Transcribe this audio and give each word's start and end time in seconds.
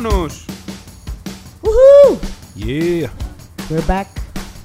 Vámonos! 0.00 0.46
Uhul! 1.60 2.20
Yeah! 2.54 3.12
We're 3.68 3.84
back. 3.84 4.08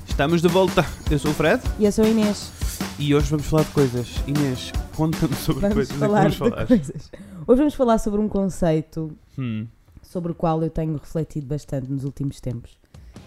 Estamos 0.07 0.43
de 0.43 0.47
volta. 0.47 0.85
Eu 1.09 1.17
sou 1.17 1.31
o 1.31 1.33
Fred 1.33 1.59
E 1.79 1.85
eu 1.85 1.91
sou 1.91 2.05
a 2.05 2.07
Inês. 2.07 2.51
e 2.99 3.15
hoje 3.15 3.31
vamos 3.31 3.47
falar 3.47 3.63
de 3.63 3.71
coisas. 3.71 4.09
Inês, 4.27 4.71
conta-me 4.95 5.33
sobre 5.35 5.61
Vamos 5.61 5.73
coisas. 5.73 5.91
é 5.91 5.93
que 5.95 5.99
falar 5.99 6.21
vamos 6.21 6.35
falar. 6.35 6.67
coisas. 6.67 7.11
Hoje 7.47 7.57
vamos 7.57 7.73
falar 7.73 7.97
sobre 7.97 8.21
um 8.21 8.29
conceito 8.29 9.11
Hum, 9.35 9.65
sobre 10.03 10.31
o 10.33 10.35
qual 10.35 10.61
eu 10.61 10.69
tenho 10.69 10.93
refletido 10.97 11.47
bastante 11.47 11.89
nos 11.91 12.03
últimos 12.03 12.39
tempos, 12.39 12.77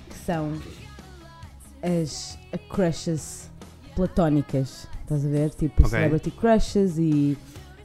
que 0.09 0.17
são 0.25 0.53
as 1.83 2.39
crushes 2.69 3.51
platónicas. 3.97 4.87
Estás 5.03 5.27
a 5.27 5.29
ver? 5.29 5.51
Tipo 5.51 5.81
Ok. 5.83 5.91
celebrity 5.91 6.31
crushes 6.31 6.99
e 6.99 7.37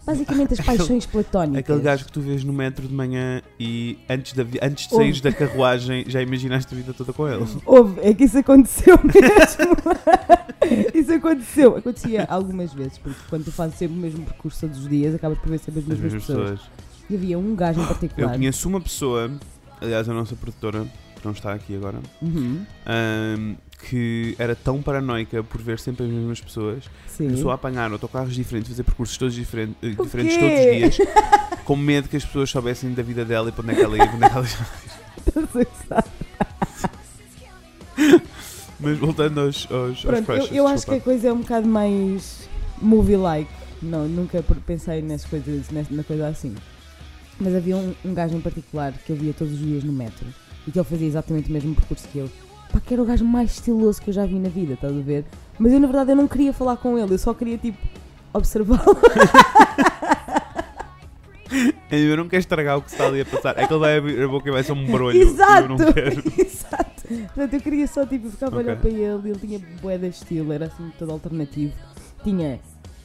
basicamente 0.06 0.54
as 0.54 0.60
paixões 0.62 1.06
platónicas. 1.06 1.60
aquele 1.60 1.80
gajo 1.82 2.06
que 2.06 2.12
tu 2.12 2.22
vês 2.22 2.44
no 2.44 2.52
metro 2.54 2.88
de 2.88 2.94
manhã 2.94 3.42
e 3.60 3.98
antes, 4.10 4.34
vi- 4.34 4.60
antes 4.62 4.88
de 4.88 4.96
saíres 4.96 5.22
da 5.22 5.32
carruagem 5.32 6.04
já 6.08 6.22
imaginaste 6.22 6.74
a 6.74 6.78
vida 6.78 6.94
toda 6.94 7.14
com 7.14 7.28
ele. 7.28 7.46
Houve, 7.66 8.00
é 8.02 8.14
que 8.14 8.24
isso 8.24 8.38
aconteceu 8.38 9.00
mesmo. 9.04 10.92
isso 10.94 11.14
aconteceu. 11.14 11.76
Acontecia 11.78 12.26
algumas 12.30 12.74
vezes, 12.74 12.98
porque 12.98 13.20
quando 13.30 13.46
tu 13.46 13.52
fazes 13.52 13.78
sempre 13.78 13.98
o 13.98 14.00
mesmo 14.00 14.24
percurso 14.26 14.62
todos 14.62 14.80
os 14.80 14.90
dias, 14.90 15.14
acabas 15.16 15.38
por 15.40 15.50
ver 15.50 15.60
sempre 15.60 15.80
as 15.80 15.86
As 15.86 15.90
mesmas 15.90 16.14
mesmas 16.14 16.26
pessoas. 16.26 16.50
pessoas. 16.60 16.72
E 17.10 17.16
havia 17.16 17.38
um 17.38 17.56
gajo 17.56 17.80
em 17.80 17.84
Eu 17.84 17.88
particular. 17.90 18.32
conheço 18.32 18.70
uma 18.70 18.80
pessoa, 18.82 19.32
aliás, 19.82 20.08
a 20.08 20.14
nossa 20.14 20.36
produtora, 20.36 20.86
que 21.16 21.26
não 21.26 21.34
está 21.34 21.54
aqui 21.54 21.76
agora, 21.76 22.00
Uhum, 22.22 22.62
ahm, 22.86 23.56
que 23.90 24.36
era 24.38 24.56
tão 24.56 24.82
paranoica 24.82 25.44
por 25.44 25.62
ver 25.62 25.80
sempre 25.80 26.06
as 26.06 26.12
mesmas 26.12 26.40
pessoas 26.40 26.84
sim. 27.08 27.26
Começou 27.26 27.52
a 27.52 27.56
apanhar 27.56 27.92
autocarros 27.92 28.34
diferentes, 28.34 28.70
fazer 28.70 28.84
percursos 28.84 29.18
todos 29.18 29.34
diferentes, 29.34 29.76
eh, 29.82 29.90
diferentes 29.90 30.38
todos 30.38 30.60
os 30.60 30.66
dias, 30.66 30.98
com 31.66 31.76
medo 31.76 32.08
que 32.08 32.18
as 32.18 32.26
pessoas 32.26 32.50
soubessem 32.50 32.94
da 32.94 33.04
vida 33.04 33.26
dela 33.26 33.50
e 33.50 33.52
para 33.52 33.64
onde 33.64 33.74
é 33.74 33.76
que 33.76 33.82
ela 33.82 33.98
ia, 33.98 34.04
onde 34.04 34.24
é 34.24 34.30
que 34.30 34.38
ela 34.38 34.48
gostar? 35.52 36.06
Mas 38.80 38.98
voltando 38.98 39.42
aos, 39.42 39.68
aos, 39.72 40.06
aos 40.06 40.26
Pronto, 40.26 40.32
eu, 40.32 40.46
eu 40.48 40.68
acho 40.68 40.86
que 40.86 40.96
a 40.96 41.00
coisa 41.00 41.28
é 41.28 41.34
um 41.34 41.42
bocado 41.42 41.68
mais 41.68 42.50
movie-like. 42.82 43.52
Não, 43.82 44.08
nunca 44.08 44.44
pensei 44.66 45.02
nessas 45.02 45.30
coisas, 45.30 45.68
na 45.90 46.04
coisa 46.04 46.28
assim. 46.28 46.56
Mas 47.40 47.56
havia 47.56 47.78
um, 47.78 47.94
um 48.04 48.14
gajo 48.14 48.36
em 48.36 48.42
particular 48.42 48.94
que 48.94 49.12
eu 49.12 49.16
via 49.16 49.34
todos 49.34 49.54
os 49.54 49.60
dias 49.60 49.84
no 49.84 49.94
metro 49.94 50.28
e 50.68 50.72
que 50.72 50.80
ele 50.80 50.88
fazia 50.88 51.08
exatamente 51.08 51.50
o 51.50 51.54
mesmo 51.54 51.76
percurso 51.76 52.08
que 52.08 52.20
eu. 52.20 52.30
Pá, 52.72 52.80
que 52.80 52.94
era 52.94 53.04
o 53.04 53.06
gajo 53.06 53.26
mais 53.26 53.52
estiloso 53.52 54.02
que 54.02 54.10
eu 54.10 54.14
já 54.14 54.26
vi 54.26 54.36
na 54.40 54.50
vida, 54.50 54.74
estás 54.74 54.96
a 54.96 55.02
ver? 55.02 55.26
Mas 55.60 55.74
eu 55.74 55.80
na 55.80 55.88
verdade 55.88 56.12
eu 56.12 56.16
não 56.16 56.28
queria 56.28 56.54
falar 56.54 56.78
com 56.78 56.98
ele, 56.98 57.14
eu 57.14 57.18
só 57.18 57.34
queria 57.34 57.58
tipo 57.58 57.78
observá-lo. 58.34 58.98
Eu 61.92 62.16
não 62.16 62.30
quero 62.30 62.40
estragar 62.40 62.78
o 62.78 62.82
que 62.82 62.90
está 62.90 63.08
ali 63.08 63.20
a 63.20 63.26
passar. 63.26 63.58
É 63.60 63.68
que 63.68 63.74
ele 63.74 63.80
vai 63.80 63.98
abrir 63.98 64.24
a 64.24 64.28
boca 64.28 64.48
e 64.48 64.52
vai 64.54 64.64
ser 64.64 64.72
um 64.72 64.86
brolho. 64.90 65.18
Exato! 65.22 65.64
Eu 65.64 65.68
não 65.68 65.94
quero. 65.94 66.24
Exato! 66.40 67.02
Portanto, 67.08 67.54
eu 67.54 67.60
queria 67.62 67.88
só 67.88 68.06
tipo 68.06 68.30
ficar 68.30 68.54
a 68.54 68.56
olhar 68.56 68.78
Ok. 68.78 68.90
para 68.90 68.90
ele, 68.90 69.30
ele 69.32 69.40
tinha 69.40 69.60
bué 69.82 69.98
de 69.98 70.08
estilo, 70.08 70.54
era 70.54 70.68
assim 70.68 70.90
todo 70.98 71.12
alternativo. 71.12 71.74
Tinha 72.24 72.58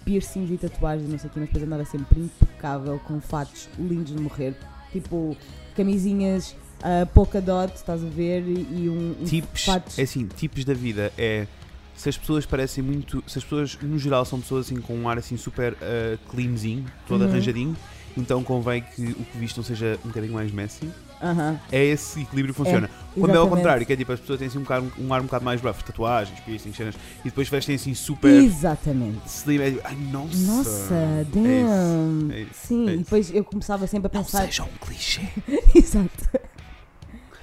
piercings 0.05 0.49
e 0.53 0.57
tatuagens, 0.57 1.11
não 1.11 1.19
sei 1.19 1.29
o 1.29 1.33
que, 1.33 1.41
mas 1.41 1.49
depois 1.49 1.65
andava 1.65 1.85
sempre 1.85 2.21
impecável, 2.21 3.01
com 3.05 3.21
fatos 3.21 3.69
lindos 3.77 4.15
de 4.15 4.23
morrer. 4.23 4.55
Tipo, 4.93 5.37
camisinhas 5.75 6.55
uh, 6.81 7.07
polka 7.15 7.41
dot, 7.41 7.75
estás 7.75 8.03
a 8.05 8.09
ver? 8.09 8.43
E, 8.47 8.83
e 8.85 8.89
um, 8.89 9.17
um 9.21 9.25
Tipos, 9.25 9.65
fatos. 9.65 9.99
é 9.99 10.03
assim, 10.03 10.27
tipos 10.27 10.65
da 10.65 10.75
vida 10.75 11.13
é. 11.17 11.47
Se 11.95 12.11
as 12.11 12.17
pessoas 12.19 12.45
parecem 12.45 12.85
muito. 12.85 13.25
Se 13.27 13.39
as 13.39 13.45
pessoas, 13.45 13.79
no 13.81 13.99
geral, 13.99 14.25
são 14.27 14.39
pessoas 14.41 14.67
assim 14.67 14.77
com 14.81 14.95
um 14.95 15.09
ar 15.09 15.17
assim 15.19 15.37
super 15.39 15.73
uh, 15.73 16.19
cleanzinho, 16.31 16.85
todo 17.09 17.23
Uhum. 17.25 17.31
arranjadinho, 17.31 17.77
então 18.17 18.43
convém 18.45 18.83
que 18.83 19.03
o 19.13 19.25
que 19.25 19.39
vistam 19.39 19.65
seja 19.65 19.99
um 20.05 20.09
bocadinho 20.09 20.35
mais 20.35 20.53
messy. 20.53 20.91
Aham, 21.23 21.59
É 21.73 21.83
esse 21.83 22.21
equilíbrio 22.21 22.53
que 22.53 22.59
funciona. 22.59 22.91
Quando 23.19 23.35
é 23.35 23.39
ao 23.39 23.49
contrário, 23.49 23.87
que 23.87 23.91
é 23.95 23.97
tipo 23.97 24.13
as 24.13 24.21
pessoas 24.21 24.39
têm 24.39 24.49
assim 24.49 24.59
um, 24.59 24.63
bocado, 24.65 24.93
um 24.99 25.15
ar 25.15 25.23
um 25.23 25.25
bocado 25.25 25.43
mais 25.47 25.59
rough, 25.63 25.81
tatuagens, 25.83 26.39
piercings, 26.41 26.77
cenas, 26.77 26.95
e 27.23 27.31
depois 27.31 27.49
vestem 27.49 27.77
assim 27.77 27.95
super 27.95 28.31
Exatamente. 28.31 29.27
slim, 29.27 29.59
é 29.63 29.71
tipo, 29.71 29.81
ai 29.83 29.97
nossa. 30.13 30.37
Nossa, 30.37 30.95
É 30.95 31.25
damn. 31.33 32.31
é 32.31 32.41
isso, 32.43 32.51
Sim, 32.53 32.87
é 32.87 32.91
e 32.91 32.95
isso. 32.97 33.05
depois 33.05 33.35
eu 33.35 33.43
começava 33.43 33.87
sempre 33.87 34.11
a 34.13 34.15
Não 34.15 34.23
pensar. 34.23 34.45
seja 34.45 34.65
um 34.65 34.87
clichê. 34.87 35.23
Exato. 35.75 36.36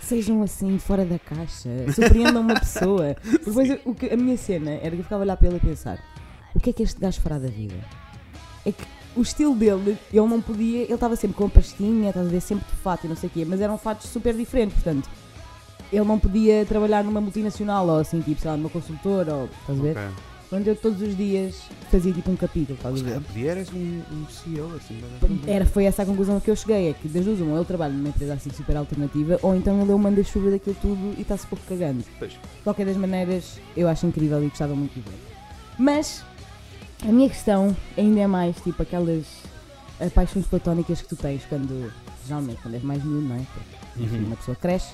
Sejam 0.08 0.42
assim, 0.44 0.78
fora 0.78 1.06
da 1.06 1.18
caixa. 1.18 1.70
Surpreendam 1.94 2.42
uma 2.42 2.60
pessoa. 2.60 3.16
Depois 3.24 3.80
o 3.86 3.96
que, 3.96 4.14
a 4.14 4.18
minha 4.18 4.38
cena 4.38 4.72
era 4.72 4.92
que 4.92 4.98
eu 4.98 5.04
ficava 5.04 5.24
a 5.24 5.26
olhar 5.26 5.38
para 5.38 5.48
ele 5.48 5.58
e 5.58 5.60
pensar: 5.60 6.00
o 6.54 6.60
que 6.60 6.70
é 6.70 6.74
que 6.74 6.84
este 6.84 7.00
gajo 7.00 7.22
fará 7.22 7.40
da 7.40 7.48
vida? 7.48 7.76
É 8.66 8.72
que 8.72 8.84
o 9.16 9.22
estilo 9.22 9.56
dele, 9.56 9.98
ele 10.12 10.28
não 10.28 10.42
podia, 10.42 10.84
ele 10.84 10.94
estava 10.94 11.16
sempre 11.16 11.38
com 11.38 11.46
a 11.46 11.50
pastinha, 11.50 12.10
estás 12.10 12.28
a 12.28 12.30
ver, 12.30 12.42
sempre 12.42 12.66
de 12.66 12.76
fato 12.78 13.06
e 13.06 13.08
não 13.08 13.16
sei 13.16 13.30
o 13.30 13.32
quê, 13.32 13.46
mas 13.46 13.62
eram 13.62 13.78
fatos 13.78 14.10
super 14.10 14.34
diferentes, 14.34 14.76
portanto. 14.76 15.10
Ele 15.92 16.06
não 16.06 16.18
podia 16.18 16.66
trabalhar 16.66 17.04
numa 17.04 17.22
multinacional 17.22 17.88
ou 17.88 18.00
assim, 18.00 18.20
tipo, 18.20 18.42
sei 18.42 18.50
lá, 18.50 18.58
numa 18.58 18.70
consultora 18.70 19.36
ou, 19.36 19.46
estás 19.46 19.80
a 19.80 19.82
ver? 19.82 19.98
Ok. 19.98 20.33
Onde 20.56 20.70
eu 20.70 20.76
todos 20.76 21.02
os 21.02 21.18
dias 21.18 21.56
fazia 21.90 22.14
tipo 22.14 22.30
um 22.30 22.36
capítulo, 22.36 22.76
estás 22.78 23.00
a 23.02 23.04
ver? 23.04 23.22
podia 23.22 23.52
eras 23.52 23.70
um, 23.74 24.02
um 24.12 24.26
CEO 24.30 24.72
assim. 24.76 25.02
mas- 25.20 25.48
Era, 25.48 25.66
foi 25.66 25.86
essa 25.86 26.04
a 26.04 26.06
conclusão 26.06 26.38
a 26.38 26.42
que 26.42 26.52
eu 26.52 26.56
cheguei, 26.56 26.90
é 26.90 26.94
que 26.94 27.08
das 27.08 27.26
duas 27.26 27.40
uma, 27.40 27.56
ele 27.58 27.66
trabalha 27.66 27.92
numa 27.94 28.10
empresa 28.10 28.36
assim 28.36 28.52
super 28.52 28.78
alternativa, 28.78 29.40
ou 29.42 29.56
então 29.56 29.82
ele 29.82 29.92
é 29.92 29.96
o 29.96 29.98
manda-chuva 30.00 30.52
daquilo 30.52 30.76
tudo 30.80 31.16
e 31.18 31.22
está-se 31.22 31.48
pouco 31.48 31.64
cagando. 31.68 32.04
Pois. 32.20 32.34
De 32.34 32.38
qualquer 32.64 32.86
das 32.86 32.96
maneiras, 32.98 33.60
eu 33.76 33.88
acho 33.88 34.06
incrível 34.06 34.44
e 34.44 34.50
gostava 34.50 34.76
muito 34.76 34.94
de 34.94 35.02
ver. 35.02 35.18
Mas, 35.80 36.24
a 37.04 37.12
minha 37.12 37.30
questão 37.30 37.76
ainda 37.98 38.20
é 38.20 38.28
mais, 38.28 38.56
tipo, 38.62 38.80
aquelas 38.84 39.26
paixões 40.14 40.46
platónicas 40.46 41.02
que 41.02 41.08
tu 41.08 41.16
tens 41.16 41.44
quando, 41.50 41.92
geralmente, 42.28 42.60
quando 42.62 42.76
és 42.76 42.84
mais 42.84 43.04
miúdo, 43.04 43.28
não 43.28 43.38
é? 43.38 43.42
Porque, 43.54 44.04
enfim, 44.04 44.18
Uhum. 44.18 44.26
uma 44.28 44.36
pessoa 44.36 44.56
cresce. 44.56 44.94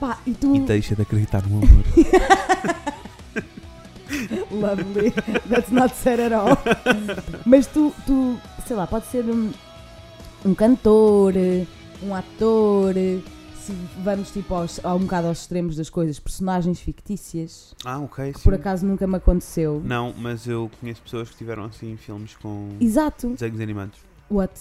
Pá, 0.00 0.18
e 0.26 0.32
tu... 0.32 0.56
E 0.56 0.60
deixa 0.60 0.96
de 0.96 1.02
acreditar 1.02 1.42
no 1.46 1.58
amor. 1.58 1.68
Lovely. 4.50 5.10
That's 5.48 5.70
not 5.70 5.94
said 5.94 6.20
at 6.20 6.32
all. 6.32 6.56
Mas 7.44 7.66
tu, 7.66 7.92
tu, 8.06 8.38
sei 8.66 8.76
lá, 8.76 8.86
pode 8.86 9.06
ser 9.06 9.24
um, 9.24 9.52
um 10.44 10.54
cantor, 10.54 11.34
um 12.02 12.14
ator, 12.14 12.94
se 13.64 13.72
vamos 14.02 14.30
tipo 14.30 14.54
aos, 14.54 14.84
a 14.84 14.94
um 14.94 15.00
bocado 15.00 15.28
aos 15.28 15.40
extremos 15.40 15.76
das 15.76 15.88
coisas, 15.88 16.18
personagens 16.18 16.80
fictícias, 16.80 17.74
ah, 17.84 17.98
ok. 17.98 18.32
que 18.32 18.38
Sim. 18.38 18.44
por 18.44 18.54
acaso 18.54 18.84
nunca 18.86 19.06
me 19.06 19.16
aconteceu. 19.16 19.80
Não, 19.84 20.12
mas 20.16 20.46
eu 20.46 20.70
conheço 20.80 21.00
pessoas 21.02 21.30
que 21.30 21.36
tiveram 21.36 21.64
assim 21.64 21.96
filmes 21.96 22.36
com 22.36 22.76
Exato. 22.80 23.30
desenhos 23.30 23.60
animados. 23.60 23.98
What? 24.30 24.52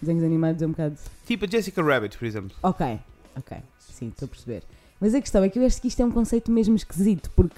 Desenhos 0.00 0.22
animados 0.22 0.62
é 0.62 0.66
um 0.66 0.70
bocado. 0.70 0.96
Tipo 1.26 1.44
a 1.46 1.48
Jessica 1.48 1.82
Rabbit, 1.82 2.18
por 2.18 2.26
exemplo. 2.26 2.56
Ok, 2.62 3.00
ok. 3.36 3.58
Sim, 3.78 4.08
estou 4.08 4.26
a 4.26 4.28
perceber. 4.28 4.62
Mas 5.00 5.14
a 5.14 5.20
questão 5.20 5.42
é 5.42 5.48
que 5.48 5.58
eu 5.58 5.64
acho 5.66 5.80
que 5.80 5.88
isto 5.88 6.00
é 6.00 6.04
um 6.04 6.10
conceito 6.10 6.50
mesmo 6.50 6.76
esquisito, 6.76 7.30
porque 7.34 7.56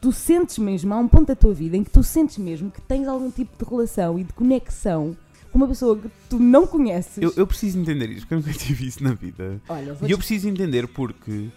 tu 0.00 0.12
sentes 0.12 0.58
mesmo, 0.58 0.92
há 0.92 0.98
um 0.98 1.08
ponto 1.08 1.28
da 1.28 1.36
tua 1.36 1.54
vida 1.54 1.76
em 1.76 1.84
que 1.84 1.90
tu 1.90 2.02
sentes 2.02 2.38
mesmo 2.38 2.70
que 2.70 2.80
tens 2.80 3.06
algum 3.08 3.30
tipo 3.30 3.62
de 3.62 3.70
relação 3.70 4.18
e 4.18 4.24
de 4.24 4.32
conexão 4.32 5.16
com 5.50 5.58
uma 5.58 5.68
pessoa 5.68 5.96
que 5.96 6.10
tu 6.28 6.38
não 6.38 6.66
conheces. 6.66 7.22
Eu, 7.22 7.32
eu 7.36 7.46
preciso 7.46 7.78
entender 7.78 8.10
isto, 8.10 8.22
porque 8.22 8.34
eu 8.34 8.38
nunca 8.38 8.52
tive 8.58 8.86
isso 8.86 9.02
na 9.02 9.14
vida. 9.14 9.60
Olha, 9.68 9.96
E 10.02 10.10
eu 10.10 10.18
preciso 10.18 10.48
entender 10.48 10.88
porque 10.88 11.48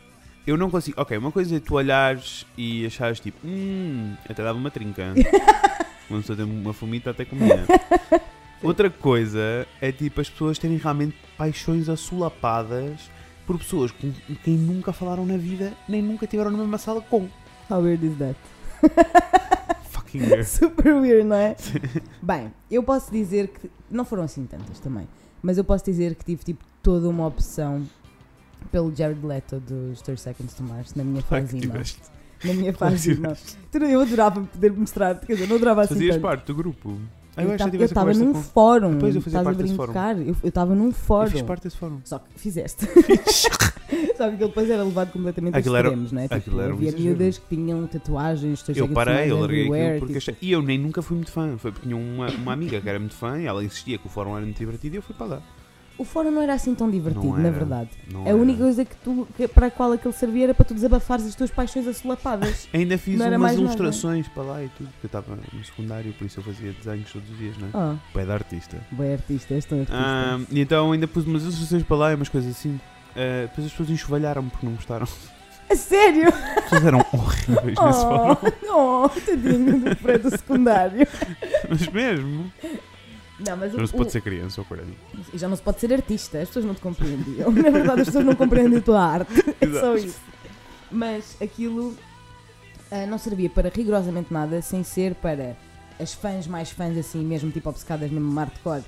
eu 0.45 0.55
não 0.55 0.69
consigo. 0.69 1.01
Ok, 1.01 1.17
uma 1.17 1.31
coisa 1.31 1.55
é 1.57 1.59
tu 1.59 1.75
olhares 1.75 2.45
e 2.57 2.85
achares 2.85 3.19
tipo, 3.19 3.39
hum, 3.45 4.15
até 4.29 4.43
dava 4.43 4.57
uma 4.57 4.69
trinca. 4.69 5.13
uma 6.09 6.19
pessoa 6.19 6.37
tem 6.37 6.45
uma 6.45 6.73
fumita 6.73 7.09
até 7.09 7.25
comia. 7.25 7.65
Outra 8.63 8.89
coisa 8.89 9.67
é 9.81 9.91
tipo 9.91 10.21
as 10.21 10.29
pessoas 10.29 10.57
terem 10.57 10.77
realmente 10.77 11.15
paixões 11.37 11.89
assolapadas 11.89 13.11
por 13.45 13.57
pessoas 13.57 13.91
com 13.91 14.11
quem 14.43 14.55
nunca 14.55 14.91
falaram 14.91 15.25
na 15.25 15.37
vida, 15.37 15.73
nem 15.87 16.01
nunca 16.01 16.27
tiveram 16.27 16.51
na 16.51 16.57
mesma 16.57 16.77
sala 16.77 17.01
com. 17.01 17.27
How 17.69 17.81
weird 17.81 18.05
is 18.05 18.17
that? 18.17 18.35
Fucking 19.89 20.21
weird. 20.21 20.45
Super 20.47 20.95
weird, 20.95 21.23
não 21.25 21.35
é? 21.35 21.55
Bem, 22.21 22.51
eu 22.71 22.83
posso 22.83 23.11
dizer 23.11 23.47
que. 23.49 23.69
Não 23.89 24.05
foram 24.05 24.23
assim 24.23 24.45
tantas 24.45 24.79
também. 24.79 25.07
Mas 25.41 25.57
eu 25.57 25.63
posso 25.63 25.83
dizer 25.85 26.15
que 26.15 26.25
tive 26.25 26.43
tipo 26.43 26.63
toda 26.81 27.07
uma 27.07 27.25
opção 27.27 27.83
pelo 28.71 28.93
Jared 28.95 29.25
Leto 29.25 29.59
dos 29.59 30.01
30 30.01 30.21
Seconds 30.21 30.53
to 30.53 30.63
Mars 30.63 30.93
na 30.95 31.03
minha 31.03 31.21
Claro 31.23 31.45
fase. 31.47 31.95
Na 32.43 32.53
minha 32.53 32.73
fase. 32.73 33.17
Tu- 33.71 33.77
Eu 33.77 34.01
adorava 34.01 34.41
poder 34.41 34.71
mostrar, 34.73 35.15
quer 35.19 35.33
dizer, 35.33 35.47
não 35.47 35.55
adorava 35.57 35.81
assim 35.81 35.93
Fazias 35.95 36.15
tanto. 36.15 36.21
parte 36.23 36.45
do 36.47 36.55
grupo. 36.55 36.97
Ah, 37.35 37.43
Eu 37.43 37.49
eu 37.49 37.85
estava 37.85 38.13
num 38.13 38.33
com- 38.33 38.41
fórum. 38.41 38.93
Depois 38.95 39.15
eu 39.15 39.21
fazia 39.21 39.39
estás 39.39 39.47
a 39.47 39.49
parte 39.51 39.63
desse 39.63 39.75
fórum. 39.75 39.93
brincar? 39.93 40.17
Eu 40.19 40.35
eu 40.43 40.49
estava 40.49 40.75
num 40.75 40.87
Eu 40.87 40.91
fórum. 40.91 41.29
fiz 41.31 41.41
parte 41.43 41.63
desse 41.63 41.77
fórum. 41.77 41.99
Só 42.03 42.17
que 42.19 42.39
fizeste. 42.39 42.87
Só 44.17 44.27
que 44.27 44.35
aquilo 44.35 44.49
depois 44.49 44.69
era 44.69 44.83
levado 44.83 45.11
completamente 45.11 45.55
a 45.55 45.59
extremos, 45.59 46.11
não 46.11 46.19
é? 46.21 46.23
Tipo, 46.23 46.35
aquilo 46.35 46.61
era 46.61 46.73
havia 46.73 46.91
miúdas 46.91 47.37
que 47.37 47.55
tinham 47.55 47.87
tatuagens, 47.87 48.63
Eu 48.75 48.87
parei, 48.89 49.31
eu 49.31 49.39
larguei 49.39 49.63
aquilo 49.71 49.99
porque 49.99 50.19
tipo. 50.19 50.37
E 50.41 50.51
eu 50.51 50.61
nem 50.61 50.77
nunca 50.77 51.01
fui 51.01 51.15
muito 51.15 51.31
fã. 51.31 51.57
Foi 51.57 51.71
porque 51.71 51.87
tinha 51.87 51.97
uma, 51.97 52.29
uma 52.31 52.53
amiga 52.53 52.79
que 52.81 52.89
era 52.89 52.99
muito 52.99 53.15
fã 53.15 53.39
e 53.39 53.45
ela 53.45 53.63
insistia 53.63 53.97
que 53.97 54.07
o 54.07 54.09
fórum 54.09 54.35
era 54.35 54.45
muito 54.45 54.57
divertido 54.57 54.95
e 54.95 54.97
eu 54.97 55.01
fui 55.01 55.15
para 55.15 55.25
lá. 55.27 55.41
O 55.99 56.05
fórum 56.05 56.29
não 56.29 56.43
era 56.43 56.53
assim 56.53 56.75
tão 56.75 56.87
divertido, 56.91 57.37
na 57.39 57.49
verdade. 57.49 57.89
A 58.13 58.29
única 58.35 58.59
coisa 58.61 58.85
que 58.85 58.95
tu, 58.97 59.27
que- 59.35 59.47
para 59.47 59.65
a 59.65 59.71
qual 59.71 59.91
aquele 59.93 60.13
servia 60.13 60.43
era 60.43 60.53
para 60.53 60.63
tu 60.63 60.75
desabafares 60.75 61.25
as 61.25 61.33
tuas 61.33 61.49
paixões 61.49 61.87
assolapadas. 61.87 62.67
Ainda 62.73 62.99
fiz 62.99 63.17
Não 63.17 63.25
umas 63.27 63.39
mais 63.39 63.53
nada. 63.53 63.63
ilustrações 63.65 64.27
para 64.27 64.43
lá 64.43 64.63
e 64.63 64.69
tudo, 64.77 64.89
porque 64.89 65.05
eu 65.05 65.07
estava 65.07 65.35
no 65.51 65.63
secundário, 65.65 66.13
por 66.13 66.25
isso 66.25 66.39
eu 66.39 66.43
fazia 66.43 66.71
desenhos 66.71 67.11
todos 67.11 67.27
os 67.31 67.37
dias, 67.39 67.55
não 67.57 67.67
é? 67.69 67.71
Oh, 67.93 68.13
Pé 68.13 68.25
de 68.25 68.31
artista. 68.31 68.77
bem 68.91 69.13
artista, 69.13 69.55
és 69.55 69.65
tão 69.65 69.79
artista. 69.79 69.99
Ah, 69.99 70.39
e 70.51 70.59
então 70.59 70.91
ainda 70.91 71.07
pus 71.07 71.25
umas 71.25 71.41
ilustrações 71.41 71.81
para 71.81 71.97
lá 71.97 72.11
e 72.11 72.15
umas 72.15 72.29
coisas 72.29 72.51
assim. 72.51 72.79
Ah, 73.17 73.47
depois 73.47 73.65
as 73.65 73.71
pessoas 73.71 73.89
enxovalharam-me 73.89 74.49
porque 74.51 74.65
não 74.65 74.73
gostaram. 74.73 75.07
A 75.69 75.75
sério? 75.75 76.29
As 76.29 76.63
pessoas 76.63 76.85
eram 76.85 77.05
horríveis 77.11 77.77
nesse 77.77 78.01
fórum. 78.01 78.37
Oh, 78.69 79.05
oh 79.05 79.09
tadinho 79.09 79.79
do 79.79 79.95
Fred 79.95 80.23
do 80.23 80.29
secundário. 80.29 81.07
Mas 81.67 81.87
mesmo. 81.87 82.51
Não, 83.39 83.57
mas 83.57 83.73
o, 83.73 83.77
Não 83.77 83.87
se 83.87 83.93
o- 83.93 83.97
pode 83.97 84.11
ser 84.11 84.21
criança 84.21 84.61
ou 84.61 84.65
por 84.65 84.79
aí. 84.79 84.97
E 85.33 85.37
já 85.37 85.47
não 85.47 85.55
se 85.55 85.61
pode 85.61 85.79
ser 85.79 85.91
artista, 85.93 86.39
as 86.39 86.47
pessoas 86.47 86.65
não 86.65 86.73
te 86.73 86.81
compreendiam. 86.81 87.51
Na 87.51 87.69
verdade, 87.69 88.01
as 88.01 88.07
pessoas 88.07 88.25
não 88.25 88.35
compreendem 88.35 88.77
a 88.77 88.81
tua 88.81 89.01
arte. 89.03 89.33
É 89.59 89.67
só 89.67 89.95
isso. 89.95 90.19
Mas 90.91 91.35
aquilo 91.41 91.97
ah, 92.91 93.05
não 93.05 93.17
servia 93.17 93.49
para 93.49 93.69
rigorosamente 93.69 94.31
nada 94.31 94.61
sem 94.61 94.83
ser 94.83 95.15
para 95.15 95.57
as 95.99 96.13
fãs 96.13 96.47
mais 96.47 96.69
fãs, 96.69 96.97
assim, 96.97 97.23
mesmo 97.25 97.51
tipo 97.51 97.69
obcecadas 97.69 98.09
mesmo 98.09 98.33
hardcore, 98.35 98.81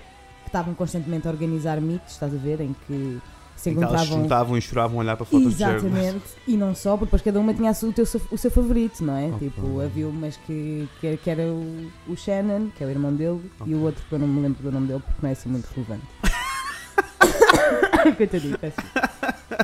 que 0.44 0.48
estavam 0.48 0.74
constantemente 0.74 1.28
a 1.28 1.32
organizar 1.32 1.82
mitos, 1.82 2.14
estás 2.14 2.34
a 2.34 2.38
ver? 2.38 2.62
Em 2.62 2.76
que 2.88 3.20
se 3.60 3.72
encontravam. 3.72 4.06
juntavam 4.06 4.58
e 4.58 4.62
choravam 4.62 5.00
a 5.00 5.04
olhar 5.04 5.18
para 5.18 5.26
fotos 5.26 5.54
de 5.54 5.60
Jared 5.60 5.84
Leto. 5.84 5.94
Exatamente, 5.98 6.26
e 6.48 6.56
não 6.56 6.74
só, 6.74 6.92
porque 6.92 7.06
depois 7.06 7.22
cada 7.22 7.40
uma 7.42 7.54
tinha 7.54 7.72
o, 7.72 7.92
teu, 7.92 8.06
o 8.32 8.38
seu 8.38 8.50
favorito, 8.50 9.04
não 9.04 9.18
é? 9.18 9.26
Ok. 9.26 9.50
Tipo, 9.50 9.82
havia 9.82 10.08
umas 10.08 10.38
que, 10.38 10.88
que, 11.02 11.18
que 11.18 11.30
era 11.30 11.44
o, 11.44 11.92
o 12.08 12.16
Shannon, 12.16 12.70
que 12.70 12.82
é 12.82 12.88
o 12.88 12.90
irmão 12.90 13.14
dele, 13.14 13.42
e 13.66 13.76
o 13.76 13.82
outro 13.82 14.02
que 14.08 14.16
eu 14.16 14.20
não 14.20 14.28
me 14.28 14.42
lembro 14.42 14.64
do 14.64 14.72
nome 14.72 14.88
dele 14.88 15.02
porque 15.06 15.20
não 15.22 15.30
é 15.30 15.34
assim 15.34 15.50
muito 15.50 15.68
relevante. 15.76 16.06
Coitadinho, 18.16 18.58
peço. 18.58 18.78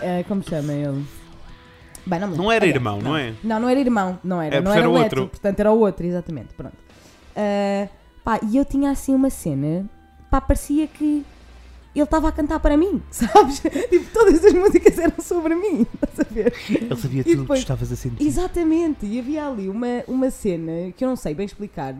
Eh, 0.01 0.23
como 0.27 0.43
chama 0.43 0.73
ele? 0.73 1.05
Bem, 2.05 2.19
não. 2.19 2.27
Não 2.31 2.51
era 2.51 2.67
irmão, 2.67 2.99
não 3.01 3.15
é? 3.15 3.33
Não, 3.41 3.61
não 3.61 3.69
era 3.69 3.79
irmão, 3.79 4.19
não 4.21 4.41
era. 4.41 4.57
É, 4.57 4.61
não 4.61 4.71
era 4.71 4.81
era 4.81 4.89
o 4.89 4.93
outro. 4.93 5.21
outro, 5.21 5.27
portanto 5.27 5.59
era 5.61 5.71
o 5.71 5.79
outro, 5.79 6.05
exatamente. 6.05 6.53
Pronto. 6.53 6.75
Eh, 7.33 7.87
pá, 8.25 8.41
e 8.43 8.57
eu 8.57 8.65
tinha 8.65 8.91
assim 8.91 9.15
uma 9.15 9.29
cena, 9.29 9.85
pá, 10.29 10.41
parecia 10.41 10.85
que 10.85 11.25
ele 11.99 12.03
estava 12.03 12.27
a 12.27 12.31
cantar 12.31 12.59
para 12.59 12.75
mim, 12.77 13.01
sabes? 13.11 13.59
tipo, 13.59 14.11
todas 14.13 14.43
as 14.43 14.53
músicas 14.53 14.97
eram 14.99 15.19
sobre 15.21 15.55
mim, 15.55 15.85
estás 15.93 16.19
a 16.19 16.23
ver? 16.33 16.53
Ele 16.69 16.95
sabia 16.95 17.21
E 17.21 17.23
tudo 17.23 17.31
o 17.33 17.35
que 17.35 17.41
depois- 17.41 17.59
tu 17.59 17.63
estavas 17.63 17.91
a 17.91 17.95
sentir. 17.95 18.25
Exatamente, 18.25 19.05
e 19.05 19.19
havia 19.19 19.47
ali 19.47 19.69
uma, 19.69 20.03
uma 20.07 20.29
cena 20.29 20.91
que 20.95 21.03
eu 21.03 21.09
não 21.09 21.15
sei 21.15 21.33
bem 21.33 21.45
explicar. 21.45 21.95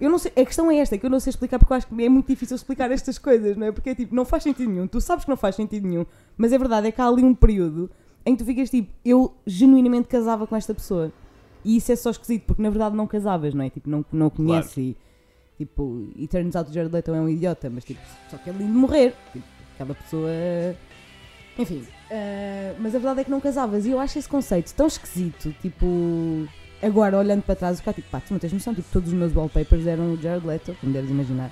Eu 0.00 0.10
não 0.10 0.18
sei, 0.18 0.32
a 0.36 0.44
questão 0.44 0.70
é 0.70 0.76
esta, 0.78 0.98
que 0.98 1.06
eu 1.06 1.10
não 1.10 1.20
sei 1.20 1.30
explicar 1.30 1.58
porque 1.58 1.72
eu 1.72 1.76
acho 1.76 1.86
que 1.86 2.04
é 2.04 2.08
muito 2.08 2.26
difícil 2.26 2.56
explicar 2.56 2.90
estas 2.90 3.16
coisas, 3.16 3.56
não 3.56 3.66
é? 3.66 3.72
Porque 3.72 3.90
é 3.90 3.94
tipo, 3.94 4.14
não 4.14 4.24
faz 4.24 4.42
sentido 4.42 4.68
nenhum, 4.70 4.86
tu 4.86 5.00
sabes 5.00 5.24
que 5.24 5.30
não 5.30 5.36
faz 5.36 5.54
sentido 5.54 5.86
nenhum, 5.86 6.04
mas 6.36 6.52
é 6.52 6.58
verdade, 6.58 6.88
é 6.88 6.92
que 6.92 7.00
há 7.00 7.06
ali 7.06 7.22
um 7.22 7.34
período 7.34 7.88
em 8.26 8.34
que 8.34 8.42
tu 8.42 8.46
ficas 8.46 8.70
tipo, 8.70 8.92
eu 9.04 9.32
genuinamente 9.46 10.08
casava 10.08 10.46
com 10.46 10.56
esta 10.56 10.74
pessoa. 10.74 11.12
E 11.64 11.76
isso 11.76 11.90
é 11.92 11.96
só 11.96 12.10
esquisito, 12.10 12.42
porque 12.46 12.60
na 12.60 12.68
verdade 12.70 12.94
não 12.96 13.06
casavas, 13.06 13.54
não 13.54 13.64
é? 13.64 13.70
Tipo, 13.70 13.88
não, 13.88 14.04
não 14.12 14.28
conhece 14.28 14.80
e 14.80 14.96
tipo, 15.56 16.08
e 16.16 16.26
turns 16.26 16.56
out 16.56 16.70
o 16.70 16.72
Jared 16.72 16.92
Leto 16.92 17.14
é 17.14 17.20
um 17.20 17.28
idiota, 17.28 17.70
mas 17.70 17.84
tipo, 17.84 18.00
só 18.30 18.36
que 18.38 18.50
é 18.50 18.52
lindo 18.52 18.72
morrer. 18.72 19.14
Tipo, 19.32 19.44
aquela 19.74 19.94
pessoa. 19.94 20.30
Enfim, 21.58 21.84
eh, 22.10 22.74
mas 22.80 22.94
a 22.94 22.98
verdade 22.98 23.20
é 23.20 23.24
que 23.24 23.30
não 23.30 23.40
casavas 23.40 23.86
e 23.86 23.90
eu 23.90 24.00
acho 24.00 24.18
esse 24.18 24.28
conceito 24.28 24.72
tão 24.74 24.86
esquisito, 24.86 25.54
tipo. 25.60 26.46
Agora, 26.82 27.16
olhando 27.16 27.42
para 27.42 27.54
trás, 27.54 27.82
eu 27.84 27.92
tipo, 27.94 28.10
pá, 28.10 28.20
tu 28.20 28.32
não 28.32 28.38
tens 28.38 28.52
noção, 28.52 28.74
tipo, 28.74 28.88
todos 28.92 29.08
os 29.08 29.14
meus 29.14 29.34
wallpapers 29.34 29.86
eram 29.86 30.12
o 30.12 30.20
Jared 30.20 30.46
Leto, 30.46 30.76
como 30.80 30.92
deves 30.92 31.10
imaginar. 31.10 31.50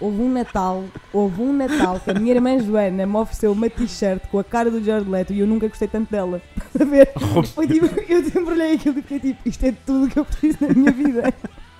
Houve 0.00 0.20
um 0.20 0.30
Natal, 0.30 0.84
houve 1.12 1.40
um 1.40 1.52
Natal 1.52 2.00
que 2.00 2.10
a 2.10 2.14
minha 2.14 2.34
irmã 2.34 2.58
Joana 2.58 3.06
me 3.06 3.16
ofereceu 3.16 3.52
uma 3.52 3.70
t-shirt 3.70 4.26
com 4.26 4.40
a 4.40 4.44
cara 4.44 4.70
do 4.70 4.82
Jared 4.82 5.08
Leto 5.08 5.32
e 5.32 5.38
eu 5.38 5.46
nunca 5.46 5.68
gostei 5.68 5.86
tanto 5.86 6.10
dela. 6.10 6.42
Estás 6.56 6.82
a 6.82 6.84
ver? 6.84 7.12
Foi 7.54 7.66
tipo, 7.66 7.86
eu 7.86 8.24
sempre 8.24 8.54
olhei 8.54 8.74
aquilo 8.74 8.98
e 8.98 9.02
fiquei 9.02 9.20
tipo, 9.20 9.48
isto 9.48 9.64
é 9.64 9.72
tudo 9.86 10.10
que 10.10 10.18
eu 10.18 10.24
preciso 10.24 10.58
na 10.60 10.74
minha 10.74 10.90
vida. 10.90 11.32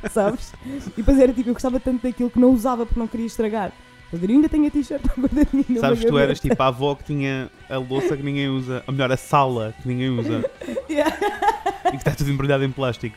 Sabes? 0.12 0.52
E 0.64 0.90
depois 0.96 1.18
era 1.18 1.32
tipo, 1.32 1.48
eu 1.48 1.54
gostava 1.54 1.80
tanto 1.80 2.02
daquilo 2.02 2.30
que 2.30 2.38
não 2.38 2.50
usava 2.50 2.84
porque 2.84 2.98
não 2.98 3.06
queria 3.06 3.26
estragar. 3.26 3.72
Ver? 4.12 4.30
Eu 4.30 4.36
ainda 4.36 4.48
tenho 4.48 4.66
a 4.66 4.70
t-shirt 4.70 5.02
guardadinha 5.18 5.80
Sabes, 5.80 6.04
tu 6.04 6.16
eras 6.16 6.38
tipo 6.38 6.62
a 6.62 6.68
avó 6.68 6.94
que 6.94 7.02
tinha 7.02 7.50
a 7.68 7.78
louça 7.78 8.16
que 8.16 8.22
ninguém 8.22 8.48
usa, 8.48 8.84
ou 8.86 8.92
melhor, 8.92 9.10
a 9.10 9.16
sala 9.16 9.74
que 9.82 9.88
ninguém 9.88 10.10
usa 10.10 10.48
Yeah. 10.88 11.16
e 11.86 11.90
que 11.90 11.96
está 11.96 12.12
tudo 12.12 12.30
embrulhado 12.30 12.62
em 12.62 12.70
plástico. 12.70 13.16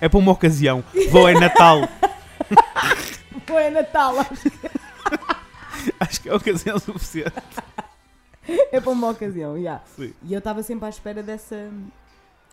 É 0.00 0.08
para 0.08 0.18
uma 0.18 0.32
ocasião. 0.32 0.84
Vou 1.10 1.28
é 1.28 1.34
Natal. 1.34 1.88
Foi 3.46 3.68
a 3.68 3.70
Natal, 3.70 4.18
acho 4.18 4.50
Acho 6.00 6.20
que 6.20 6.28
é 6.28 6.32
a 6.32 6.36
ocasião 6.36 6.78
suficiente. 6.78 7.32
É 8.72 8.80
para 8.80 8.90
uma 8.90 9.10
ocasião, 9.10 9.56
yeah. 9.56 9.82
Sim. 9.96 10.12
E 10.22 10.32
eu 10.32 10.38
estava 10.38 10.62
sempre 10.62 10.86
à 10.86 10.88
espera 10.88 11.22
dessa, 11.22 11.70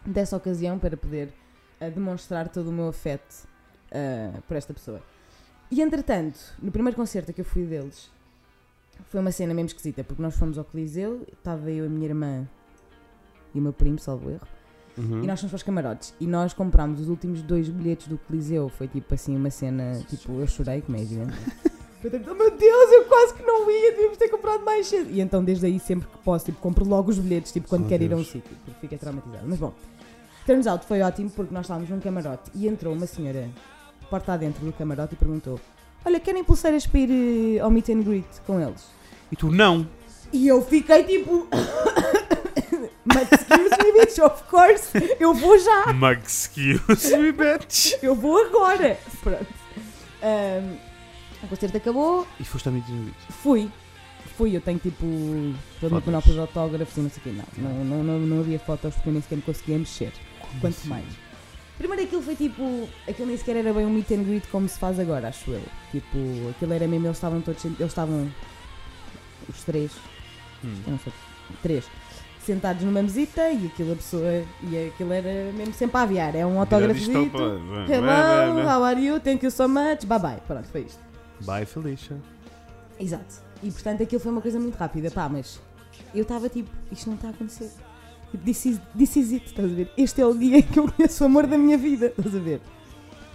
dessa 0.05 0.37
ocasião 0.37 0.79
para 0.79 0.95
poder 0.95 1.33
ah, 1.79 1.89
demonstrar 1.89 2.47
todo 2.47 2.69
o 2.69 2.73
meu 2.73 2.87
afeto 2.87 3.50
ah, 3.91 4.39
por 4.47 4.57
esta 4.57 4.73
pessoa. 4.73 5.01
E 5.69 5.81
entretanto, 5.81 6.37
no 6.61 6.71
primeiro 6.71 6.95
concerto 6.97 7.31
que 7.31 7.41
eu 7.41 7.45
fui 7.45 7.63
deles, 7.65 8.09
foi 9.09 9.19
uma 9.19 9.31
cena 9.31 9.53
mesmo 9.53 9.67
esquisita, 9.67 10.03
porque 10.03 10.21
nós 10.21 10.35
fomos 10.35 10.57
ao 10.57 10.65
Coliseu, 10.65 11.25
estava 11.31 11.71
eu, 11.71 11.85
a 11.85 11.89
minha 11.89 12.07
irmã 12.07 12.47
e 13.53 13.59
o 13.59 13.61
meu 13.61 13.73
primo, 13.73 13.97
salvo 13.99 14.29
erro, 14.29 14.47
Uhum. 14.97 15.23
e 15.23 15.27
nós 15.27 15.39
fomos 15.39 15.51
para 15.51 15.55
os 15.55 15.63
camarotes. 15.63 16.13
E 16.19 16.27
nós 16.27 16.51
comprámos 16.53 16.99
os 16.99 17.07
últimos 17.07 17.41
dois 17.41 17.69
bilhetes 17.69 18.07
do 18.07 18.17
Coliseu. 18.17 18.67
Foi 18.67 18.89
tipo 18.89 19.13
assim, 19.13 19.37
uma 19.37 19.49
cena, 19.49 19.97
tipo, 20.09 20.33
eu 20.33 20.45
chorei, 20.47 20.81
como 20.81 20.97
é 20.97 21.01
evidente. 21.01 21.31
Foi 22.01 22.09
tipo, 22.09 22.29
oh 22.31 22.33
meu 22.35 22.51
Deus, 22.57 22.91
eu 22.91 23.05
quase 23.05 23.33
que 23.35 23.41
não 23.43 23.69
ia, 23.71 23.91
devíamos 23.91 24.17
ter 24.17 24.27
comprado 24.27 24.65
mais 24.65 24.87
cedo. 24.87 25.09
E 25.11 25.21
então 25.21 25.41
desde 25.43 25.65
aí 25.67 25.79
sempre 25.79 26.07
que 26.09 26.17
posso, 26.17 26.45
tipo, 26.45 26.59
compro 26.59 26.83
logo 26.83 27.09
os 27.11 27.17
bilhetes, 27.19 27.51
tipo, 27.53 27.69
quando 27.69 27.85
Oh, 27.85 27.87
quero 27.87 28.03
ir 28.03 28.11
a 28.11 28.15
um 28.17 28.23
sítio, 28.25 28.55
porque 28.65 28.79
fiquei 28.81 28.97
traumatizada. 28.97 29.43
Mas 29.45 29.59
bom, 29.59 29.71
turns 30.45 30.65
out 30.67 30.83
foi 30.85 31.01
ótimo 31.01 31.29
porque 31.29 31.53
nós 31.53 31.65
estávamos 31.65 31.89
num 31.89 31.99
camarote 31.99 32.49
e 32.55 32.67
entrou 32.67 32.93
uma 32.93 33.05
senhora 33.05 33.47
porta 34.11 34.33
adentro 34.33 34.65
do 34.65 34.73
camarote 34.73 35.13
e 35.13 35.17
perguntou: 35.17 35.57
Olha, 36.03 36.19
querem 36.19 36.43
pulseiras 36.43 36.85
para 36.85 36.99
ir 36.99 37.55
eh, 37.57 37.59
ao 37.59 37.71
meet 37.71 37.87
and 37.89 38.01
greet 38.01 38.27
com 38.45 38.59
eles? 38.59 38.85
E 39.31 39.35
tu 39.37 39.49
não. 39.49 39.87
E 40.33 40.47
eu 40.47 40.61
fiquei 40.61 41.03
tipo. 41.05 41.47
Mas 43.03 43.31
excuse 43.31 43.77
me, 43.83 43.99
bitch, 43.99 44.19
of 44.19 44.43
course, 44.43 44.91
eu 45.19 45.33
vou 45.33 45.57
já. 45.57 45.91
Mug 45.93 46.21
excuse 46.23 47.17
me, 47.17 47.31
bitch. 47.31 47.93
Eu 48.03 48.13
vou 48.15 48.37
agora! 48.45 48.97
Pronto. 49.23 49.47
Ahm, 50.21 50.75
o 51.41 51.47
concerto 51.47 51.77
acabou, 51.77 52.27
E 52.39 52.43
foste 52.43 52.69
a 52.69 52.71
meeting 52.71 53.05
with 53.05 53.13
fui. 53.41 53.71
Fui, 54.37 54.55
eu 54.55 54.61
tenho 54.61 54.77
tipo 54.77 55.05
todo 55.79 55.91
o 55.91 55.95
monopólio 55.95 56.33
de 56.33 56.39
autógrafos 56.39 56.95
e 56.97 57.01
não 57.01 57.09
sei 57.09 57.19
o 57.19 57.23
quê. 57.23 57.41
Não, 57.57 57.69
não, 57.69 57.83
não, 57.83 58.03
não, 58.03 58.19
não 58.19 58.39
havia 58.39 58.59
fotos 58.59 58.93
porque 58.93 59.09
eu 59.09 59.13
nem 59.13 59.21
sequer 59.21 59.37
me 59.37 59.41
conseguia 59.41 59.77
mexer. 59.79 60.13
Quanto 60.59 60.77
assim? 60.77 60.89
mais. 60.89 61.30
Primeiro 61.77 62.03
aquilo 62.03 62.21
foi 62.21 62.35
tipo. 62.35 62.87
Aquilo 63.07 63.27
nem 63.27 63.37
sequer 63.37 63.55
era 63.57 63.73
bem 63.73 63.85
um 63.85 63.89
meet 63.89 64.11
and 64.11 64.23
greet 64.23 64.47
como 64.49 64.67
se 64.69 64.77
faz 64.77 64.99
agora, 64.99 65.29
acho 65.29 65.49
eu. 65.51 65.63
Tipo, 65.91 66.17
aquilo 66.51 66.73
era 66.73 66.87
mesmo, 66.87 67.07
eles 67.07 67.17
estavam 67.17 67.41
todos. 67.41 67.63
Eles 67.65 67.79
estavam. 67.81 68.31
Os 69.49 69.63
três, 69.63 69.91
Hum. 70.63 70.75
eu 70.85 70.91
não 70.91 70.99
sei, 70.99 71.11
três, 71.63 71.85
sentados 72.45 72.83
numa 72.83 73.01
mesita 73.01 73.49
e 73.49 73.65
aquilo 73.65 73.93
a 73.93 73.95
pessoa. 73.95 74.43
E 74.61 74.87
aquilo 74.87 75.11
era 75.11 75.51
mesmo 75.53 75.73
sempre 75.73 75.97
a 75.97 76.01
aviar. 76.01 76.35
É 76.35 76.45
um 76.45 76.59
autógrafo 76.59 76.93
Disto, 76.93 77.11
pá, 77.31 77.39
Hello, 77.39 77.59
vai, 77.87 78.01
vai, 78.53 78.65
how 78.75 78.83
are 78.83 79.03
you? 79.03 79.19
Thank 79.19 79.43
you 79.43 79.51
so 79.51 79.67
much. 79.67 80.05
Bye 80.05 80.19
bye. 80.19 80.37
Pronto, 80.47 80.67
foi 80.67 80.81
isto. 80.81 80.99
Bye, 81.41 81.65
Felicia. 81.65 82.17
Exato. 82.99 83.41
E 83.63 83.71
portanto 83.71 84.03
aquilo 84.03 84.21
foi 84.21 84.31
uma 84.31 84.41
coisa 84.41 84.59
muito 84.59 84.75
rápida, 84.75 85.09
pá, 85.09 85.27
mas 85.27 85.59
eu 86.13 86.21
estava 86.21 86.47
tipo, 86.49 86.69
isto 86.91 87.07
não 87.07 87.15
está 87.15 87.29
a 87.29 87.31
acontecer. 87.31 87.71
This 88.45 88.65
is, 88.65 88.79
this 88.97 89.15
is 89.17 89.33
it, 89.33 89.45
estás 89.45 89.71
a 89.71 89.75
ver? 89.75 89.91
Este 89.97 90.21
é 90.21 90.25
o 90.25 90.33
dia 90.33 90.57
em 90.59 90.61
que 90.61 90.79
eu 90.79 90.89
conheço 90.91 91.23
o 91.23 91.27
amor 91.27 91.45
da 91.47 91.57
minha 91.57 91.77
vida, 91.77 92.07
estás 92.17 92.35
a 92.35 92.39
ver? 92.39 92.61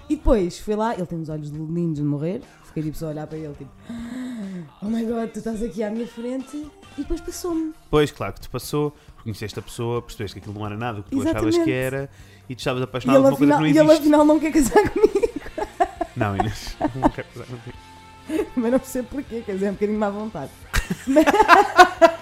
E 0.08 0.16
depois 0.16 0.58
fui 0.58 0.74
lá, 0.74 0.94
ele 0.94 1.04
tem 1.06 1.20
os 1.20 1.28
olhos 1.28 1.50
lindos 1.50 1.98
de 1.98 2.04
morrer, 2.04 2.40
fiquei 2.64 2.82
tipo 2.84 2.96
só 2.96 3.06
a 3.06 3.08
olhar 3.10 3.26
para 3.26 3.36
ele, 3.36 3.52
tipo, 3.54 3.70
oh 4.80 4.86
my 4.86 5.04
god, 5.04 5.28
tu 5.30 5.38
estás 5.38 5.62
aqui 5.62 5.82
à 5.82 5.90
minha 5.90 6.06
frente, 6.06 6.56
e 6.96 7.02
depois 7.02 7.20
passou-me. 7.20 7.72
Pois, 7.90 8.10
claro 8.10 8.32
que 8.32 8.40
te 8.40 8.48
passou, 8.48 8.94
conheceste 9.22 9.58
a 9.58 9.62
pessoa, 9.62 10.00
percebeste 10.00 10.34
que 10.34 10.38
aquilo 10.40 10.58
não 10.58 10.64
era 10.66 10.76
nada 10.76 11.00
o 11.00 11.02
que 11.02 11.10
tu 11.10 11.20
achavas 11.20 11.54
Exatamente. 11.54 11.64
que 11.64 11.72
era 11.72 12.10
e 12.48 12.54
tu 12.54 12.58
estavas 12.60 12.82
apaixonado 12.82 13.16
por 13.22 13.28
uma 13.28 13.36
coisa 13.36 13.52
que 13.52 13.58
não 13.58 13.66
e 13.66 13.70
ele 13.70 13.80
existe. 13.80 14.00
afinal 14.00 14.24
não 14.24 14.38
quer 14.40 14.52
casar 14.52 14.88
comigo. 14.90 15.30
Não, 16.16 16.36
Inês, 16.36 16.76
não 16.94 17.08
quero 17.10 17.28
casar 17.28 17.46
contigo. 17.46 17.76
Mas 18.56 18.72
não 18.72 18.78
percebo 18.78 19.08
porquê, 19.08 19.42
quer 19.44 19.52
dizer, 19.52 19.66
é 19.66 19.70
um 19.70 19.74
bocadinho 19.74 19.98
má 19.98 20.08
vontade. 20.08 20.50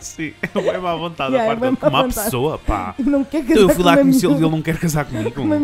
Sim, 0.00 0.32
é 0.42 0.60
bem 0.60 0.78
má 0.80 0.94
vontade 0.96 1.34
Yeah, 1.34 1.52
a 1.52 1.56
é 1.56 1.58
parte. 1.58 1.76
Que 1.76 1.84
má 1.84 2.02
má 2.02 2.04
pessoa, 2.04 2.58
pá. 2.58 2.94
Não 3.04 3.24
quer 3.24 3.44
casar 3.44 3.60
Eu 3.60 3.68
fui 3.70 3.84
lá 3.84 3.94
com 3.94 4.02
uma 4.02 4.10
conhecê-lo 4.10 4.34
e 4.34 4.36
ele 4.36 4.50
não 4.50 4.62
quer 4.62 4.78
casar 4.78 5.04
comigo. 5.04 5.40
uma 5.42 5.58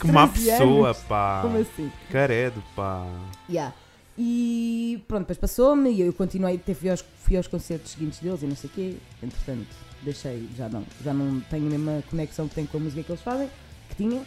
Que 0.00 0.12
má 0.12 0.28
13 0.28 0.50
pessoa, 0.50 0.94
pá. 0.94 1.40
Como 1.42 1.58
assim? 1.58 1.90
Caredo, 2.10 2.62
pá. 2.74 3.06
Yeah. 3.48 3.74
E 4.16 5.02
pronto, 5.06 5.20
depois 5.20 5.38
passou-me 5.38 5.90
e 5.90 6.00
eu 6.00 6.12
continuei, 6.12 6.56
até 6.56 6.74
fui 6.74 6.90
aos, 6.90 7.04
fui 7.22 7.36
aos 7.36 7.46
concertos 7.46 7.92
seguintes 7.92 8.18
deles 8.18 8.42
e 8.42 8.46
não 8.46 8.56
sei 8.56 8.68
o 8.68 8.72
quê. 8.72 8.96
Entretanto, 9.22 9.68
deixei, 10.02 10.48
já 10.56 10.68
não, 10.68 10.84
já 11.04 11.14
não 11.14 11.40
tenho 11.40 11.66
a 11.66 11.70
mesma 11.70 12.02
conexão 12.10 12.48
que 12.48 12.54
tenho 12.54 12.66
com 12.66 12.78
a 12.78 12.80
música 12.80 13.02
que 13.02 13.12
eles 13.12 13.22
fazem, 13.22 13.48
que 13.88 13.96
tinha. 13.96 14.22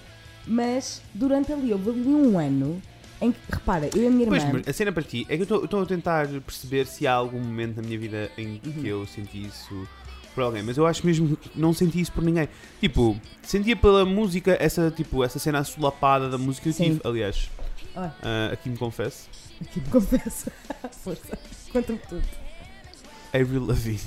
Mas 0.47 1.01
durante 1.13 1.51
ali, 1.51 1.71
houve 1.71 1.89
ali 1.89 2.07
um 2.07 2.39
ano 2.39 2.81
Em 3.21 3.31
que, 3.31 3.39
repara, 3.51 3.87
eu 3.95 4.03
e 4.03 4.07
a 4.07 4.09
minha 4.09 4.23
irmã. 4.23 4.37
Pois, 4.39 4.51
mas 4.53 4.67
a 4.67 4.73
cena 4.73 4.91
para 4.91 5.03
ti 5.03 5.25
é 5.29 5.37
que 5.37 5.43
eu 5.51 5.63
estou 5.65 5.81
a 5.83 5.85
tentar 5.85 6.27
perceber 6.27 6.87
se 6.87 7.05
há 7.05 7.13
algum 7.13 7.39
momento 7.39 7.75
na 7.77 7.83
minha 7.83 7.99
vida 7.99 8.31
em 8.37 8.57
que 8.57 8.69
Uhum. 8.79 8.85
eu 8.85 9.05
senti 9.07 9.45
isso 9.45 9.87
por 10.33 10.43
alguém, 10.43 10.63
mas 10.63 10.77
eu 10.77 10.87
acho 10.87 11.05
mesmo 11.05 11.35
que 11.37 11.51
não 11.55 11.71
senti 11.73 11.99
isso 12.01 12.11
por 12.11 12.23
ninguém. 12.23 12.47
Tipo, 12.79 13.19
sentia 13.43 13.75
pela 13.75 14.05
música 14.05 14.57
essa, 14.59 14.89
tipo, 14.89 15.23
essa 15.23 15.37
cena 15.37 15.59
assolapada 15.59 16.29
da 16.29 16.37
música. 16.37 16.69
Eu 16.69 16.73
Sim. 16.73 16.83
tive, 16.85 17.01
aliás, 17.03 17.49
ah, 17.95 18.49
aqui 18.51 18.69
me 18.69 18.77
confesso, 18.77 19.29
aqui 19.61 19.79
me 19.81 19.87
confesso. 19.87 20.49
Força. 21.03 21.37
Conta-me 21.71 21.99
tudo. 22.09 22.23
Avril 23.33 23.65
Lavigne. 23.65 23.99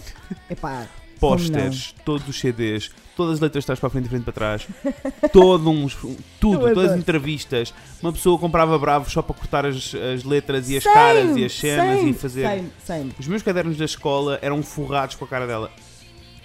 Epá, 0.50 0.88
Pósteres, 1.28 1.94
todos 2.04 2.28
os 2.28 2.38
CDs, 2.38 2.90
todas 3.16 3.34
as 3.34 3.40
letras 3.40 3.62
de 3.62 3.66
trás 3.66 3.80
para 3.80 3.86
a 3.86 3.90
frente 3.90 4.06
e 4.06 4.08
frente 4.08 4.24
para 4.24 4.32
trás, 4.32 4.68
todo 5.32 5.70
uns, 5.70 5.94
tudo, 6.40 6.58
todas 6.60 6.92
as 6.92 6.98
entrevistas. 6.98 7.72
Uma 8.02 8.12
pessoa 8.12 8.38
comprava 8.38 8.78
bravos 8.78 9.12
só 9.12 9.22
para 9.22 9.34
cortar 9.34 9.66
as, 9.66 9.94
as 9.94 10.24
letras 10.24 10.68
e 10.68 10.76
as 10.76 10.82
Same, 10.82 10.94
caras 10.94 11.36
e 11.36 11.44
as 11.44 11.52
cenas 11.52 11.98
same, 11.98 12.10
e 12.10 12.14
fazer. 12.14 12.48
Same, 12.48 12.72
same. 12.84 13.12
Os 13.18 13.26
meus 13.26 13.42
cadernos 13.42 13.76
da 13.76 13.84
escola 13.84 14.38
eram 14.42 14.62
forrados 14.62 15.16
com 15.16 15.24
a 15.24 15.28
cara 15.28 15.46
dela. 15.46 15.70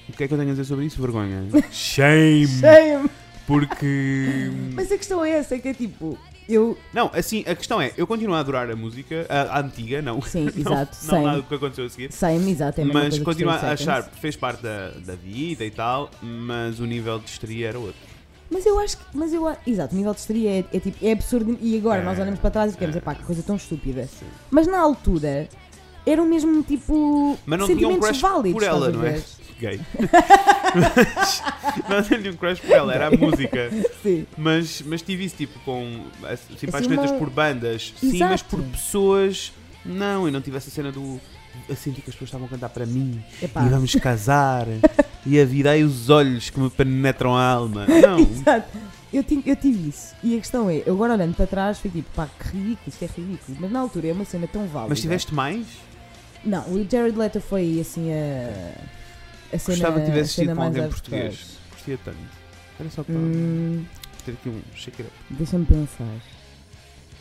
O 0.08 0.14
que 0.14 0.24
é 0.24 0.28
que 0.28 0.34
eu 0.34 0.38
tenho 0.38 0.50
a 0.50 0.54
dizer 0.54 0.66
sobre 0.66 0.86
isso? 0.86 1.02
Vergonha. 1.02 1.44
Shame! 1.72 2.48
Shame. 2.48 3.10
Porque. 3.46 4.52
Mas 4.74 4.92
a 4.92 4.98
questão 4.98 5.26
é 5.26 5.32
essa, 5.32 5.56
é 5.56 5.60
que 5.60 5.70
é 5.70 5.74
tipo, 5.74 6.18
eu. 6.50 6.78
Não, 6.94 7.10
assim, 7.14 7.44
a 7.48 7.56
questão 7.56 7.82
é, 7.82 7.92
eu 7.96 8.06
continuo 8.08 8.36
a 8.36 8.40
adorar 8.40 8.70
a 8.70 8.76
música, 8.76 9.26
a, 9.30 9.58
a 9.58 9.62
antiga, 9.62 10.02
não. 10.02 10.22
Sim, 10.22 10.50
não, 10.58 10.74
exato, 10.74 10.98
Não 11.04 11.10
same. 11.10 11.26
nada 11.26 11.38
do 11.38 11.44
que 11.44 11.56
aconteceu 11.56 11.86
a 11.86 11.90
seguir. 11.90 12.12
Same, 12.12 12.52
exato, 12.52 12.82
é 12.82 12.86
Mas 12.86 13.20
continuo 13.20 13.54
a 13.54 13.58
30 13.58 13.74
achar, 13.74 14.04
fez 14.04 14.36
parte 14.36 14.64
da, 14.64 14.90
da 15.06 15.16
vida 15.16 15.64
e 15.64 15.72
tal, 15.72 16.10
mas 16.22 16.80
o 16.80 16.86
nível 16.86 17.20
de 17.20 17.30
histeria 17.30 17.70
era 17.70 17.80
outro. 17.80 18.10
Mas 18.52 18.66
eu 18.66 18.80
acho 18.80 18.98
que. 18.98 19.04
Mas 19.14 19.32
eu, 19.32 19.46
exato, 19.68 19.94
o 19.94 19.98
nível 19.98 20.14
de 20.14 20.20
histeria 20.20 20.50
é, 20.52 20.66
é 20.74 20.80
tipo, 20.80 21.06
é 21.06 21.12
absurdo. 21.12 21.58
E 21.62 21.78
agora 21.78 22.02
É, 22.02 22.06
nós 22.06 22.18
olhamos 22.18 22.40
para 22.40 22.50
trás 22.50 22.72
e 22.72 22.74
ficamos, 22.74 22.96
é. 22.96 22.98
epá, 23.00 23.14
que 23.14 23.24
coisa 23.24 23.44
tão 23.44 23.56
estúpida. 23.56 24.08
Sim. 24.08 24.26
Mas 24.50 24.66
na 24.66 24.80
altura 24.80 25.48
eram 26.06 26.26
mesmo 26.26 26.64
tipo. 26.64 27.38
Mas 27.46 27.60
não 27.60 27.68
tinha 27.68 27.88
um 27.88 28.00
crush 28.00 28.20
válidos, 28.20 28.54
por 28.60 28.68
ela, 28.68 28.90
não 28.90 29.06
é? 29.06 29.22
Gay. 29.60 29.80
mas 31.88 32.10
não 32.10 32.20
tinha 32.20 32.32
um 32.32 32.36
crush 32.36 32.60
por 32.62 32.72
ela, 32.72 32.94
era 32.94 33.08
a 33.08 33.12
música. 33.12 33.70
Sim. 34.02 34.26
Mas, 34.38 34.82
mas 34.86 35.02
tive 35.02 35.26
isso 35.26 35.36
tipo 35.36 35.60
com 35.60 36.06
assim, 36.24 36.68
Assim, 36.72 36.88
uma- 36.94 37.08
por 37.18 37.30
bandas, 37.30 37.94
sim, 38.00 38.08
mas 38.20 38.42
Exato. 38.42 38.46
por 38.46 38.62
pessoas. 38.64 39.52
Não, 39.86 40.26
eu 40.26 40.32
não 40.32 40.42
tive 40.42 40.58
essa 40.58 40.70
cena 40.70 40.92
do. 40.92 41.20
Eu 41.68 41.76
senti 41.76 42.02
que 42.02 42.10
as 42.10 42.16
pessoas 42.16 42.30
estavam 42.30 42.48
a 42.48 42.50
cantar 42.50 42.70
para 42.70 42.86
mim 42.86 43.22
Epá. 43.42 43.64
e 43.66 43.70
vamos 43.70 43.94
casar 43.96 44.66
e 45.26 45.40
avirei 45.40 45.84
os 45.84 46.10
olhos 46.10 46.50
que 46.50 46.60
me 46.60 46.70
penetram 46.70 47.36
a 47.36 47.44
alma. 47.44 47.86
Não, 47.88 48.20
Exato. 48.20 48.78
Eu, 49.12 49.24
ti- 49.24 49.42
eu 49.46 49.56
tive 49.56 49.90
isso. 49.90 50.14
E 50.24 50.36
a 50.36 50.38
questão 50.38 50.70
é, 50.70 50.84
agora 50.88 51.14
olhando 51.14 51.34
para 51.36 51.48
trás, 51.48 51.80
fui 51.80 51.90
tipo, 51.90 52.08
pá, 52.16 52.28
que 52.40 52.50
ridículo, 52.56 52.80
isto 52.88 53.04
é 53.04 53.08
ridículo. 53.08 53.58
Mas 53.60 53.72
na 53.72 53.80
altura 53.80 54.08
é 54.08 54.14
uma 54.14 54.24
cena 54.26 54.48
tão 54.48 54.68
válida. 54.68 54.90
mas 54.90 55.02
tiveste 55.02 55.34
mais? 55.34 55.66
Não, 56.46 56.62
o 56.72 56.88
Jared 56.90 57.18
Leto 57.18 57.42
foi 57.42 57.80
assim 57.82 58.12
a. 58.14 58.72
Cena, 59.58 59.78
Gostava 59.78 60.00
que 60.00 60.06
tivesse 60.06 60.34
sido 60.34 60.56
com 60.56 60.62
alguém 60.62 60.88
português. 60.88 61.58
Curtia 61.72 62.00
tanto. 62.06 62.18
Era 62.80 62.90
só 62.90 63.04
para 63.04 63.16
Hum, 63.16 63.84
ter 64.26 64.32
aqui 64.34 64.50
um 64.50 64.62
shake. 64.76 65.06
Deixa-me 65.30 65.66
pensar. 65.66 66.06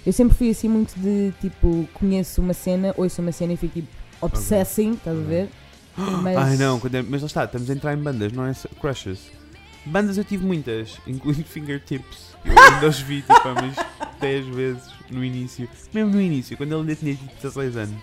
Eu 0.07 0.13
sempre 0.13 0.37
fui 0.37 0.51
assim 0.51 0.69
muito 0.69 0.95
de 0.99 1.33
tipo, 1.41 1.89
conheço 1.95 2.41
uma 2.41 2.55
cena, 2.55 2.95
ouço 2.97 3.21
uma 3.21 3.33
cena 3.33 3.53
e 3.53 3.57
fico 3.57 3.75
tipo 3.75 3.89
obsessing, 4.21 4.93
estás 4.93 5.17
a 5.19 5.23
ver? 5.23 5.49
Mas- 6.23 6.37
Ai 6.37 6.57
não, 6.57 6.77
é- 6.93 7.03
mas 7.03 7.23
lá 7.23 7.27
está, 7.27 7.45
estamos 7.45 7.69
a 7.69 7.73
entrar 7.75 7.93
em 7.95 7.97
bandas, 8.01 8.33
não 8.33 8.47
é 8.47 8.53
crushes. 8.81 9.31
Bandas 9.85 10.17
eu 10.17 10.25
tive 10.25 10.45
muitas, 10.47 10.99
incluindo 11.07 11.45
Fingertips. 11.45 12.37
Eu 12.45 12.57
ainda 12.57 12.87
os 12.89 13.01
vi 13.01 13.23
tipo 13.23 13.33
há 13.49 13.53
umas 13.53 13.75
10 14.21 14.47
vezes 14.47 14.83
no 15.11 15.25
início. 15.25 15.69
Mesmo 15.93 16.11
no 16.13 16.21
início, 16.21 16.57
quando 16.57 16.73
ele 16.73 16.81
ainda 16.81 16.95
tinha 16.97 17.15
tipo 17.15 17.33
16 17.37 17.77
anos. 17.77 17.95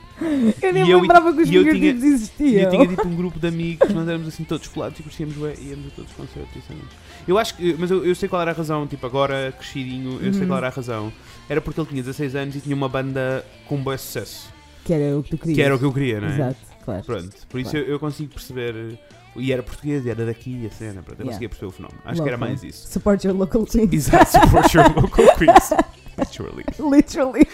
Eu 0.62 0.74
nem 0.74 0.84
E 0.84 0.86
me 0.86 0.92
eu- 0.92 1.02
lembrava 1.02 1.34
que 1.34 1.42
os 1.42 1.50
e 1.50 1.52
fingertips 1.52 2.04
E 2.04 2.08
existiam. 2.08 2.62
eu 2.64 2.70
tinha 2.72 2.88
tipo 2.88 3.08
um 3.08 3.16
grupo 3.16 3.40
de 3.40 3.48
amigos, 3.48 3.90
nós 3.94 4.08
éramos 4.08 4.28
assim 4.28 4.44
todos 4.44 4.68
colados 4.68 5.00
e 5.00 5.04
curtíamos 5.04 5.36
bué, 5.36 5.54
e 5.60 5.70
íamos 5.70 5.88
a 5.88 5.90
todos 5.92 6.10
os 6.12 6.18
concertos 6.18 6.64
cenas. 6.66 6.84
Eu 7.28 7.38
acho 7.38 7.56
que, 7.56 7.76
mas 7.78 7.90
eu, 7.92 8.06
eu 8.06 8.16
sei 8.16 8.28
qual 8.30 8.42
era 8.42 8.52
a 8.52 8.54
razão, 8.54 8.86
tipo 8.88 9.06
agora 9.06 9.54
crescidinho, 9.58 10.20
eu 10.22 10.32
sei 10.34 10.42
Uhum. 10.44 10.48
qual 10.48 10.58
era 10.58 10.68
a 10.68 10.72
razão. 10.72 11.12
Era 11.50 11.62
porque 11.62 11.80
ele 11.80 11.90
tinha 11.90 12.02
16 12.04 12.36
anos 12.36 12.56
e 12.56 12.60
tinha 12.62 12.76
uma 12.76 12.90
banda 12.90 13.46
com 13.68 13.78
bom 13.78 13.96
sucesso. 13.98 14.50
Que 14.84 14.94
era 14.94 15.18
o 15.18 15.24
que 15.24 15.32
tu 15.32 15.38
querias. 15.38 15.56
Que 15.56 15.62
era 15.62 15.76
o 15.76 15.80
que 15.80 15.86
eu 15.86 15.94
queria, 15.94 16.22
não 16.22 16.28
é? 16.28 16.34
Exato, 16.34 16.58
claro. 16.84 17.04
Pronto, 17.04 17.36
por 17.50 17.60
isso 17.60 17.72
Claro. 17.72 17.86
eu, 17.86 17.92
eu 17.94 18.00
consigo 18.00 18.34
perceber. 18.34 18.98
E 19.38 19.52
era 19.52 19.62
português, 19.62 20.06
e 20.06 20.10
era 20.10 20.26
daqui 20.26 20.66
a 20.66 20.70
cena, 20.70 21.02
pronto, 21.02 21.20
eu 21.20 21.26
Yeah. 21.26 21.32
conseguia 21.32 21.50
perceber 21.50 21.68
o 21.68 21.72
fenómeno. 21.72 22.00
Acho 22.06 22.22
que 22.24 22.28
era 22.30 22.38
Local. 22.38 22.48
mais 22.48 22.64
isso. 22.64 22.88
Support 22.88 23.26
your 23.26 23.36
local 23.36 23.66
team. 23.66 23.90
Exato, 23.92 24.32
support 24.32 24.74
your 24.74 24.86
local 24.96 25.26
quiz. 25.38 25.70
Literally. 26.18 26.64
Literally. 26.80 27.48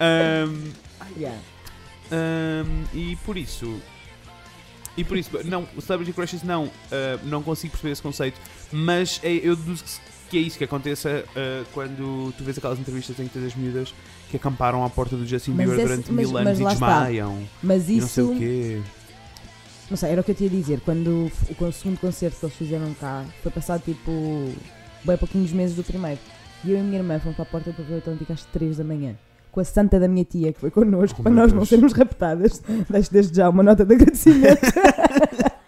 Um, 0.00 0.72
Yeah. 1.18 1.38
um, 2.12 2.84
e 2.94 3.16
por 3.24 3.36
isso. 3.36 3.80
E 4.96 5.04
por 5.04 5.16
isso, 5.16 5.30
não, 5.44 5.66
o 5.76 5.80
Celebrity 5.80 6.12
Crushes 6.12 6.42
não, 6.42 6.64
uh, 6.66 6.70
não 7.24 7.42
consigo 7.42 7.70
perceber 7.72 7.92
esse 7.92 8.02
conceito, 8.02 8.38
mas 8.72 9.18
é- 9.22 9.32
eu 9.42 9.56
deduzo 9.56 9.84
que, 10.28 10.36
é 10.36 10.40
isso 10.40 10.58
que 10.58 10.64
aconteça 10.64 11.24
uh, 11.30 11.64
quando 11.72 12.32
tu 12.36 12.44
vês 12.44 12.58
aquelas 12.58 12.78
entrevistas 12.78 13.18
em 13.18 13.24
que 13.26 13.30
tens 13.30 13.46
as 13.46 13.54
miúdas 13.54 13.94
que 14.30 14.36
acamparam 14.36 14.84
à 14.84 14.90
porta 14.90 15.16
do 15.16 15.26
Justin 15.26 15.52
Mas 15.52 15.66
Bieber 15.68 15.78
esse- 15.84 15.88
durante 15.88 16.12
mas- 16.12 16.24
mil 16.26 16.32
mas 16.34 16.46
anos 16.46 16.60
e 16.60 16.62
lá 16.62 16.72
está. 16.72 16.86
desmaiam 17.00 17.48
Mas 17.62 17.88
e 17.88 17.92
não 18.00 18.08
sei 18.08 18.24
isso. 18.24 18.32
o 18.32 18.38
quê. 18.38 18.82
Não 19.90 19.96
sei, 19.96 20.10
era 20.10 20.20
o 20.20 20.24
que 20.24 20.30
eu 20.30 20.34
te 20.34 20.44
ia 20.44 20.50
dizer. 20.50 20.80
Quando 20.80 21.30
o, 21.58 21.64
o 21.64 21.72
segundo 21.72 21.98
concerto 21.98 22.38
que 22.38 22.46
eles 22.46 22.54
fizeram 22.56 22.92
cá 22.94 23.24
foi 23.42 23.50
passado 23.50 23.82
tipo. 23.84 24.52
bem 25.04 25.16
pouquinhos 25.16 25.50
meses 25.52 25.74
do 25.74 25.82
primeiro. 25.82 26.20
E 26.64 26.70
eu 26.72 26.76
e 26.76 26.80
a 26.80 26.82
minha 26.82 26.98
irmã 26.98 27.18
fomos 27.18 27.36
para 27.36 27.42
a 27.44 27.46
porta 27.46 27.72
para 27.72 27.84
ver 27.84 27.94
o 27.94 27.98
Atlântico 27.98 28.32
às 28.32 28.44
3 28.46 28.76
da 28.78 28.84
manhã. 28.84 29.14
Com 29.50 29.60
a 29.60 29.64
santa 29.64 29.98
da 29.98 30.06
minha 30.06 30.24
tia 30.24 30.52
que 30.52 30.60
foi 30.60 30.70
connosco, 30.70 31.18
Oh, 31.20 31.22
para 31.24 31.32
nós 31.32 31.50
não 31.52 31.58
Deus. 31.60 31.68
sermos 31.68 31.92
raptadas. 31.92 32.62
Deixo 32.88 33.10
desde 33.12 33.36
já 33.36 33.48
uma 33.48 33.62
nota 33.62 33.84
de 33.84 33.94
agradecimento. 33.94 34.60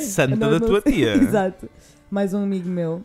Santa 0.00 0.36
da 0.36 0.50
não- 0.58 0.60
tua 0.60 0.80
tia. 0.82 1.14
Exato. 1.22 1.68
Mais 2.10 2.34
um 2.34 2.42
amigo 2.42 2.68
meu. 2.68 3.02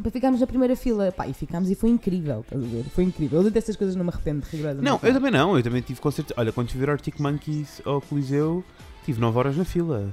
Para 0.00 0.10
ficarmos 0.10 0.40
na 0.40 0.46
primeira 0.46 0.76
fila. 0.76 1.10
Pá, 1.12 1.26
e 1.26 1.34
ficámos 1.34 1.70
e 1.70 1.74
foi 1.74 1.90
incrível, 1.90 2.40
estás 2.40 2.62
a 2.62 2.66
ver? 2.66 2.84
Foi 2.94 3.04
incrível. 3.04 3.42
Eu 3.42 3.50
dessas 3.50 3.76
coisas 3.76 3.96
não 3.96 4.04
me 4.04 4.10
arrependo 4.10 4.46
rigorosamente. 4.50 4.84
Não, 4.84 5.00
eu 5.02 5.12
também 5.12 5.30
não, 5.30 5.56
eu 5.56 5.62
também 5.62 5.82
tive 5.82 6.00
concertos. 6.00 6.32
Olha, 6.36 6.52
quando 6.52 6.70
fui 6.70 6.78
ver 6.80 6.88
Arctic 6.90 7.18
Monkeys 7.18 7.82
ao 7.84 8.00
Coliseu, 8.00 8.64
tive 9.04 9.20
9 9.20 9.36
horas 9.38 9.56
na 9.56 9.64
fila. 9.64 10.08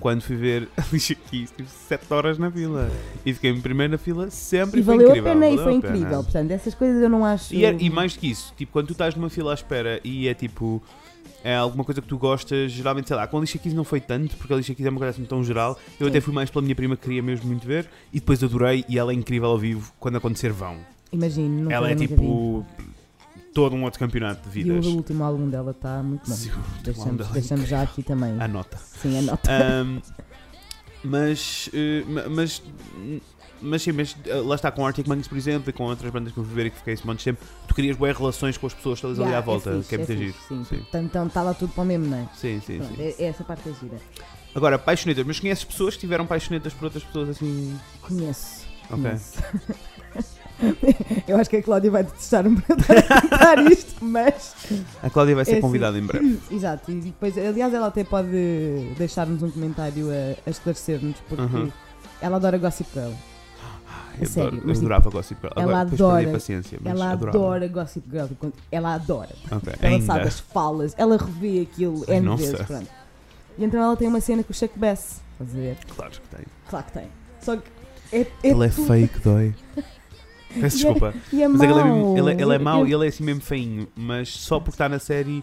Quando 0.00 0.22
fui 0.22 0.36
ver 0.36 0.68
Alicia 0.76 1.16
Keys, 1.30 1.50
tive 1.56 1.68
7 1.68 2.04
horas 2.12 2.38
na 2.38 2.50
fila. 2.50 2.90
E 3.24 3.32
fiquei 3.34 3.50
em 3.50 3.60
primeira 3.60 3.96
fila 3.98 4.30
sempre 4.30 4.80
E 4.80 4.84
foi 4.84 4.94
valeu 4.96 5.08
incrível. 5.10 5.30
a 5.30 5.34
pena 5.34 5.48
e 5.48 5.54
foi 5.56 5.62
a 5.76 5.80
pena. 5.80 5.96
incrível. 5.96 6.22
Portanto, 6.22 6.50
essas 6.50 6.74
coisas 6.74 7.02
eu 7.02 7.08
não 7.08 7.24
acho. 7.24 7.54
E, 7.54 7.64
é- 7.64 7.76
e 7.78 7.90
mais 7.90 8.14
do 8.14 8.20
que 8.20 8.30
isso, 8.30 8.52
tipo, 8.56 8.72
quando 8.72 8.86
tu 8.88 8.92
estás 8.92 9.14
numa 9.14 9.30
fila 9.30 9.50
à 9.52 9.54
espera 9.54 10.00
e 10.04 10.28
é 10.28 10.34
tipo. 10.34 10.82
É 11.44 11.54
alguma 11.54 11.84
coisa 11.84 12.02
que 12.02 12.08
tu 12.08 12.18
gostas, 12.18 12.72
geralmente, 12.72 13.06
sei 13.06 13.16
lá, 13.16 13.24
com 13.28 13.36
a 13.36 13.40
Alicia 13.40 13.60
Keys 13.60 13.72
não 13.72 13.84
foi 13.84 14.00
tanto, 14.00 14.36
porque 14.36 14.52
a 14.52 14.56
Alicia 14.56 14.74
Keys 14.74 14.84
é 14.86 14.90
uma 14.90 14.98
coisa 14.98 15.10
assim 15.10 15.24
tão 15.24 15.44
geral. 15.44 15.78
Eu 16.00 16.06
Sim. 16.06 16.10
até 16.10 16.20
fui 16.20 16.34
mais 16.34 16.50
pela 16.50 16.60
minha 16.62 16.74
prima 16.74 16.96
que 16.96 17.02
queria 17.02 17.22
mesmo 17.22 17.46
muito 17.46 17.64
ver, 17.64 17.88
e 18.12 18.18
depois 18.18 18.42
adorei, 18.42 18.84
e 18.88 18.98
ela 18.98 19.12
é 19.12 19.14
incrível 19.14 19.48
ao 19.50 19.58
vivo 19.58 19.92
quando 20.00 20.16
acontecer 20.16 20.50
vão. 20.50 20.76
Imagino, 21.12 21.62
nunca, 21.64 21.74
ela 21.74 21.88
é 21.88 21.94
vi. 21.94 22.08
Todo 23.56 23.74
um 23.74 23.84
outro 23.84 23.98
campeonato 23.98 24.48
de 24.50 24.60
E 24.60 24.62
vidas. 24.64 24.84
o 24.84 24.96
último 24.96 25.24
álbum 25.24 25.48
dela 25.48 25.70
está 25.70 26.02
muito 26.02 26.28
bom. 26.28 26.36
Sim, 26.36 26.50
Deixamos, 26.84 27.26
é 27.30 27.32
deixamos 27.32 27.66
já 27.68 27.80
aqui 27.80 28.02
também. 28.02 28.38
Anota. 28.38 28.76
Sim, 29.00 29.18
a 29.18 29.22
nota. 29.22 29.50
Ahm, 29.50 30.00
mas, 31.02 31.70
eh, 31.72 32.04
ma- 32.06 32.28
mas, 32.28 32.62
mas 33.62 33.80
sim, 33.82 33.92
mas 33.92 34.14
eh, 34.26 34.34
lá 34.34 34.56
está 34.56 34.70
com 34.70 34.84
Arctic 34.86 35.06
Monkeys, 35.06 35.26
por 35.28 35.38
exemplo, 35.38 35.70
e 35.70 35.72
com 35.72 35.84
outras 35.84 36.10
bandas 36.12 36.32
que 36.34 36.38
eu 36.38 36.44
fui 36.44 36.54
ver 36.54 36.66
e 36.66 36.70
que 36.70 36.76
fiquei 36.76 36.92
esse 36.94 37.06
monte 37.06 37.18
de 37.20 37.24
tempo, 37.24 37.44
tu 37.66 37.74
querias 37.74 37.96
boas 37.96 38.14
relações 38.16 38.58
com 38.58 38.66
as 38.66 38.74
pessoas 38.74 39.00
todas 39.00 39.18
ali 39.18 39.28
Yeah, 39.28 39.38
à 39.38 39.40
volta, 39.46 39.70
é 39.70 39.76
fixe, 39.76 39.88
que 39.88 39.94
é 39.94 39.98
muito 39.98 40.08
fixe, 40.12 40.24
giro. 40.24 40.36
Sim. 40.48 40.64
Sim. 40.64 40.86
Então 41.02 41.26
está 41.26 41.42
lá 41.42 41.54
tudo 41.54 41.72
para 41.72 41.82
o 41.82 41.86
mesmo, 41.86 42.06
não 42.06 42.18
é? 42.18 42.28
Sim, 42.34 42.60
sim, 42.60 42.78
Pronto, 42.78 42.94
sim. 42.96 43.02
é, 43.02 43.14
é 43.18 43.24
essa 43.24 43.42
parte 43.44 43.68
é 43.68 43.72
gira. 43.72 43.96
Agora, 44.54 44.78
paixonetas, 44.78 45.24
mas 45.26 45.40
conheces 45.40 45.64
pessoas 45.64 45.94
que 45.94 46.00
tiveram 46.00 46.26
paixonetas 46.26 46.74
por 46.74 46.84
outras 46.84 47.04
pessoas 47.04 47.30
assim. 47.30 47.74
Conheço. 48.02 48.66
Ok. 48.90 49.02
conheço. 49.02 49.42
Eu 51.28 51.36
acho 51.36 51.50
que 51.50 51.56
a 51.56 51.62
Cláudia 51.62 51.90
vai 51.90 52.02
detestar 52.04 52.46
um 52.46 52.54
para 52.56 52.76
contar 53.02 53.58
isto, 53.70 54.02
mas. 54.04 54.54
A 55.02 55.10
Cláudia 55.10 55.34
vai 55.34 55.44
ser 55.44 55.50
É 55.50 55.54
assim. 55.54 55.60
convidada 55.60 55.98
em 55.98 56.02
breve. 56.02 56.38
Exato, 56.50 56.90
e 56.90 56.94
depois, 57.00 57.36
aliás, 57.36 57.72
ela 57.74 57.88
até 57.88 58.04
pode 58.04 58.30
deixar-nos 58.96 59.42
um 59.42 59.50
comentário 59.50 60.08
a, 60.10 60.36
a 60.46 60.50
esclarecer-nos, 60.50 61.16
porque 61.28 61.56
Uhum. 61.56 61.70
ela 62.20 62.36
adora 62.36 62.56
Gossip 62.58 62.88
Girl. 62.94 63.12
Eu, 64.18 64.26
sério, 64.26 64.48
adoro, 64.48 64.62
eu 64.68 64.72
tipo, 64.72 64.78
adorava 64.86 65.10
Gossip 65.10 65.40
Girl. 65.42 65.52
ela 65.56 65.62
Agora, 65.64 65.84
depois 65.84 66.00
adora- 66.00 66.32
paciência, 66.32 66.78
mas 66.82 66.92
ela 66.94 67.10
adorava. 67.12 67.38
adora 67.38 67.68
Gossip 67.68 68.10
Girl. 68.10 68.26
enquanto- 68.30 68.58
Ela 68.72 68.94
adora. 68.94 69.34
Ok, 69.52 69.72
Ela 69.82 69.92
ainda. 69.94 70.06
sabe 70.06 70.20
as 70.26 70.40
falas, 70.40 70.94
ela 70.96 71.18
revê 71.18 71.60
aquilo 71.70 72.02
Ai, 72.08 72.16
N 72.16 72.34
vezes. 72.36 72.62
Pronto. 72.62 72.86
E 73.58 73.64
então 73.64 73.82
ela 73.82 73.96
tem 73.96 74.08
uma 74.08 74.20
cena 74.20 74.42
com 74.42 74.52
o 74.52 74.56
Chuck 74.56 74.78
Bass. 74.78 75.20
Estás 75.38 75.50
a 75.54 75.60
ver? 75.60 75.76
Claro 75.94 76.10
que 76.12 76.36
tem. 76.36 76.44
Claro 76.70 76.86
que 76.86 76.92
tem. 76.92 77.06
Só 77.42 77.56
que 77.56 77.62
é, 78.12 78.20
é 78.20 78.26
Ele 78.42 78.64
é 78.64 78.68
tudo- 78.70 78.86
fake, 78.86 79.18
dói. 79.20 79.54
Peço 80.60 80.76
E 80.76 80.80
é- 80.80 80.82
desculpa. 80.92 81.14
E 81.32 81.42
é 81.42 81.48
Mas 81.48 81.60
que 81.60 81.66
ele 81.66 81.80
é, 81.80 81.84
mau. 81.84 82.16
ele, 82.18 82.42
ele 82.42 82.54
é 82.54 82.58
mau 82.58 82.86
e 82.86 82.92
ele 82.92 83.04
é 83.04 83.08
assim 83.08 83.24
mesmo 83.24 83.40
feinho, 83.42 83.86
mas 83.96 84.28
só 84.28 84.58
porque 84.58 84.70
está 84.74 84.88
na 84.88 84.98
série 84.98 85.42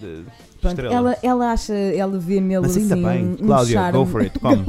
de 0.00 0.24
Pronto, 0.60 0.80
ela, 0.82 1.16
ela 1.22 1.52
acha, 1.52 1.72
ela 1.72 2.18
vê 2.18 2.38
nele 2.40 2.60
mas 2.60 2.76
ainda 2.76 2.94
assim 2.94 3.02
bem. 3.04 3.24
um, 3.40 3.46
Cláudia, 3.46 3.72
charme. 3.80 3.98
go 3.98 4.04
for 4.06 4.20
it, 4.20 4.38
come. 4.38 4.66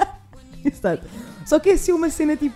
Exato. 0.64 1.06
Só 1.46 1.58
que 1.58 1.70
é 1.70 1.72
assim 1.72 1.92
uma 1.92 2.10
cena 2.10 2.36
tipo 2.36 2.54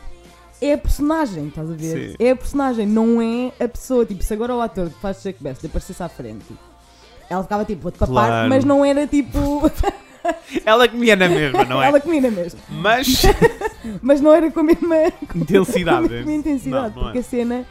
é 0.61 0.73
a 0.75 0.79
personagem, 0.79 1.49
estás 1.49 1.71
a 1.71 1.75
ver? 1.75 2.11
Sim. 2.11 2.17
É 2.19 2.31
a 2.31 2.37
personagem, 2.37 2.87
não 2.87 3.21
é 3.21 3.53
a 3.63 3.69
pessoa. 3.69 4.07
Tipo, 4.07 4.23
se 4.23 4.33
agora 4.33 4.55
o 4.55 4.61
ator 4.61 4.89
que 4.89 4.99
faz 5.01 5.21
Shake 5.21 5.43
Best 5.43 5.67
aparecesse 5.67 6.03
à 6.03 6.09
frente, 6.09 6.45
ela 7.29 7.43
ficava 7.43 7.65
tipo, 7.65 7.83
vou-te 7.83 7.99
papar, 7.99 8.15
Claro. 8.29 8.49
mas 8.49 8.65
não 8.65 8.85
era 8.85 9.07
tipo. 9.07 9.39
Ela 10.65 10.89
comia 10.89 11.17
na 11.17 11.29
mesma, 11.29 11.65
não 11.65 11.83
é? 11.83 11.89
ela 11.89 12.01
comia 12.01 12.21
na 12.21 12.31
mesma. 12.31 12.61
Mas 12.69 13.23
Mas 14.03 14.21
não 14.21 14.33
era 14.33 14.51
com 14.51 14.61
a 14.61 14.63
mesma, 14.63 14.97
intensidade. 15.35 16.09
com 16.09 16.15
a 16.15 16.17
mesma 16.17 16.33
intensidade, 16.33 16.95
Não, 16.95 17.03
não 17.03 17.09
é. 17.09 17.13
porque 17.13 17.19
a 17.19 17.23
cena 17.23 17.67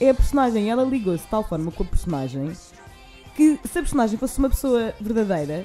é 0.00 0.10
a 0.10 0.14
personagem. 0.14 0.70
Ela 0.70 0.84
ligou-se 0.84 1.24
de 1.24 1.30
tal 1.30 1.44
forma 1.44 1.70
com 1.70 1.82
a 1.82 1.86
personagem 1.86 2.52
que 3.36 3.58
se 3.64 3.78
a 3.78 3.82
personagem 3.82 4.18
fosse 4.18 4.38
uma 4.38 4.50
pessoa 4.50 4.94
verdadeira, 5.00 5.64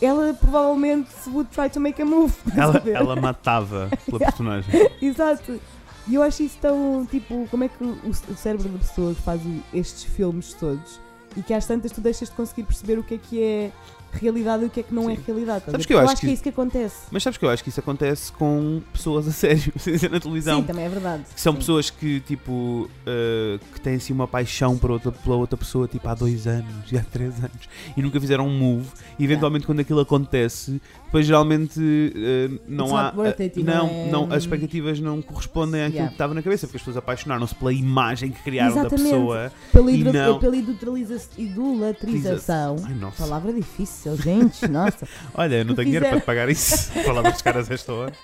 ela 0.00 0.34
provavelmente 0.34 1.10
would 1.28 1.50
try 1.50 1.68
to 1.68 1.80
make 1.80 2.00
a 2.00 2.04
move. 2.04 2.34
Ela, 2.56 2.82
ela 2.86 3.16
matava 3.16 3.88
pela 4.06 4.18
personagem. 4.18 4.90
Exato. 5.00 5.60
E 6.08 6.14
eu 6.16 6.22
acho 6.22 6.42
isso 6.42 6.58
tão, 6.60 7.06
tipo, 7.08 7.46
como 7.48 7.64
é 7.64 7.68
que 7.68 7.84
o, 7.84 8.12
cérebro 8.36 8.68
da 8.68 8.78
pessoa 8.78 9.14
faz 9.14 9.40
estes 9.72 10.02
filmes 10.02 10.52
todos 10.54 11.00
e 11.36 11.42
que 11.42 11.54
às 11.54 11.64
tantas 11.64 11.92
tu 11.92 12.00
deixas 12.00 12.28
de 12.28 12.34
conseguir 12.34 12.64
perceber 12.64 12.98
o 12.98 13.04
que 13.04 13.14
é 13.14 13.18
que 13.18 13.42
é 13.42 13.70
realidade 14.12 14.62
e 14.64 14.66
o 14.66 14.70
que 14.70 14.80
é 14.80 14.82
que 14.82 14.94
não 14.94 15.08
é 15.10 15.16
Sim. 15.16 15.22
realidade. 15.26 15.58
estás 15.58 15.68
a 15.68 15.72
Sabes 15.72 15.86
que 15.86 15.92
eu 15.94 15.98
Porque 15.98 16.12
acho 16.12 16.20
que- 16.20 16.26
é 16.28 16.32
isso 16.32 16.42
que 16.42 16.48
acontece. 16.48 16.96
Mas 17.10 17.22
sabes 17.22 17.38
que 17.38 17.44
eu 17.44 17.50
acho 17.50 17.62
que 17.62 17.68
isso 17.70 17.80
acontece 17.80 18.32
com 18.32 18.80
pessoas 18.92 19.26
a 19.28 19.32
sério, 19.32 19.72
na 20.10 20.20
televisão. 20.20 20.60
Sim, 20.60 20.66
também 20.66 20.84
é 20.84 20.88
verdade. 20.88 21.24
Que 21.34 21.40
são 21.40 21.52
Sim. 21.54 21.58
pessoas 21.58 21.90
que, 21.90 22.20
tipo, 22.20 22.88
uh, 23.06 23.58
que 23.72 23.80
têm 23.80 23.94
assim 23.94 24.12
uma 24.12 24.28
paixão 24.28 24.76
por 24.78 24.90
outra, 24.90 25.10
pela 25.12 25.36
outra 25.36 25.56
pessoa, 25.56 25.88
tipo, 25.88 26.06
há 26.08 26.14
dois 26.14 26.46
anos 26.46 26.90
e 26.92 26.98
há 26.98 27.02
três 27.04 27.36
anos, 27.38 27.68
e 27.96 28.02
nunca 28.02 28.20
fizeram 28.20 28.46
um 28.46 28.58
move, 28.58 28.88
e 29.18 29.24
eventualmente 29.24 29.66
quando 29.66 29.80
aquilo 29.80 30.00
acontece, 30.00 30.80
depois 31.06 31.26
geralmente 31.26 31.78
uh, 31.80 32.60
não 32.68 32.96
há. 32.96 33.12
it 33.38 33.58
e 33.60 33.62
não, 33.62 33.86
é- 33.88 34.10
não, 34.10 34.24
as 34.32 34.42
expectativas 34.44 34.98
não 35.00 35.20
correspondem 35.22 35.80
àquilo 35.82 35.92
Yeah. 35.92 36.08
que 36.08 36.14
estava 36.14 36.32
na 36.34 36.42
cabeça, 36.42 36.66
porque 36.66 36.76
as 36.78 36.82
pessoas 36.82 36.96
apaixonaram-se 36.96 37.54
pela 37.54 37.72
imagem 37.72 38.30
que 38.30 38.42
criaram 38.42 38.72
Exatamente. 38.72 39.02
da 39.02 39.10
pessoa. 39.10 39.52
Pela, 39.72 39.92
hidro- 39.92 40.12
não- 40.12 40.38
pela 40.38 40.56
idolatriza- 40.56 41.28
idolatrização. 41.36 42.76
Ai, 42.84 42.94
nossa. 42.94 43.22
Palavra 43.22 43.52
difícil, 43.52 44.01
gente. 44.16 44.66
Nossa. 44.68 45.06
Olha, 45.34 45.56
eu 45.56 45.64
não 45.64 45.74
tenho 45.74 45.86
dinheiro 45.86 46.06
para 46.08 46.20
te 46.20 46.24
pagar 46.24 46.48
isso. 46.48 46.90
Palavras 47.04 47.42
caras 47.42 47.70
a 47.70 47.74
esta 47.74 47.92
hora. 47.92 48.12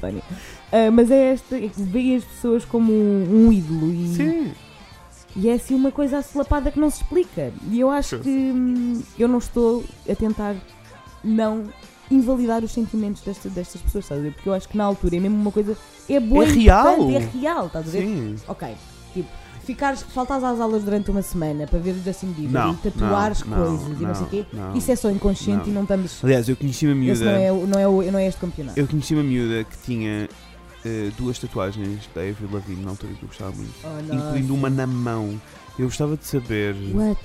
Funny. 0.00 0.22
Ah, 0.72 0.90
mas 0.90 1.10
é 1.10 1.32
esta, 1.32 1.56
é 1.56 1.68
que 1.68 1.82
veem 1.82 2.16
as 2.16 2.24
pessoas 2.24 2.64
como 2.64 2.92
um, 2.92 3.46
um 3.48 3.52
ídolo 3.52 3.92
e, 3.92 4.08
Sim. 4.14 4.52
e 5.36 5.48
é 5.48 5.54
assim 5.54 5.74
uma 5.74 5.92
coisa 5.92 6.18
assolapada 6.18 6.70
que 6.70 6.78
não 6.80 6.90
se 6.90 7.02
explica. 7.02 7.52
E 7.70 7.80
eu 7.80 7.90
acho 7.90 8.18
que 8.18 8.28
hum, 8.28 9.02
eu 9.18 9.28
não 9.28 9.38
estou 9.38 9.84
a 10.08 10.14
tentar 10.14 10.54
não 11.22 11.64
invalidar 12.10 12.62
os 12.64 12.72
sentimentos 12.72 13.22
desta- 13.22 13.48
destas 13.48 13.80
pessoas, 13.80 14.04
estás 14.04 14.20
a 14.20 14.24
ver? 14.24 14.32
Porque 14.34 14.48
eu 14.48 14.54
acho 14.54 14.68
que 14.68 14.76
na 14.76 14.84
altura 14.84 15.16
é 15.16 15.20
mesmo 15.20 15.36
uma 15.40 15.52
coisa. 15.52 15.76
É 16.08 16.20
boa 16.20 16.44
É 16.44 16.48
real. 16.48 17.10
É 17.10 17.18
real, 17.18 17.66
estás 17.66 17.88
a 17.88 17.90
ver? 17.90 18.02
Sim. 18.02 18.36
Ok, 18.46 18.68
tipo, 19.14 19.28
ficares, 19.64 20.02
faltares 20.02 20.44
às 20.44 20.60
aulas 20.60 20.82
durante 20.84 21.10
uma 21.10 21.22
semana 21.22 21.66
para 21.66 21.78
ver 21.78 21.92
o 21.92 22.02
Justin 22.04 22.26
Bieber 22.32 22.52
Não, 22.52 22.72
e 22.72 22.76
tatuares 22.76 23.44
não, 23.44 23.56
não, 23.56 23.78
coisas 23.78 24.00
e 24.00 24.04
não 24.04 24.14
sei 24.14 24.24
o 24.24 24.28
quê, 24.28 24.46
não, 24.52 24.76
isso 24.76 24.90
é 24.92 24.96
só 24.96 25.10
inconsciente 25.10 25.64
não. 25.64 25.68
e 25.68 25.72
não 25.72 25.82
estamos. 25.82 26.22
Aliás, 26.24 26.48
eu 26.48 26.56
conheci 26.56 26.86
uma 26.86 27.04
Esse 27.04 27.24
não 27.24 27.32
miúda. 27.32 27.44
é, 27.44 27.66
não, 27.66 27.78
é 27.80 27.88
o- 27.88 28.12
não 28.12 28.18
é 28.18 28.26
este 28.28 28.40
campeonato. 28.40 28.78
Eu 28.78 28.86
conheci 28.86 29.14
uma 29.14 29.22
miúda 29.24 29.64
que 29.64 29.76
tinha 29.84 30.28
eh, 30.84 31.10
duas 31.16 31.38
tatuagens 31.38 32.08
da 32.14 32.20
Avril 32.20 32.48
Lavigne 32.52 32.84
na 32.84 32.90
altura 32.90 33.12
que 33.14 33.22
eu 33.22 33.28
gostava 33.28 33.52
muito, 33.52 33.72
Oh, 33.84 34.14
incluindo 34.14 34.54
uma 34.54 34.68
na 34.70 34.86
mão. 34.86 35.40
Eu 35.78 35.86
gostava 35.86 36.16
de 36.16 36.26
saber 36.26 36.76
What? 36.94 37.20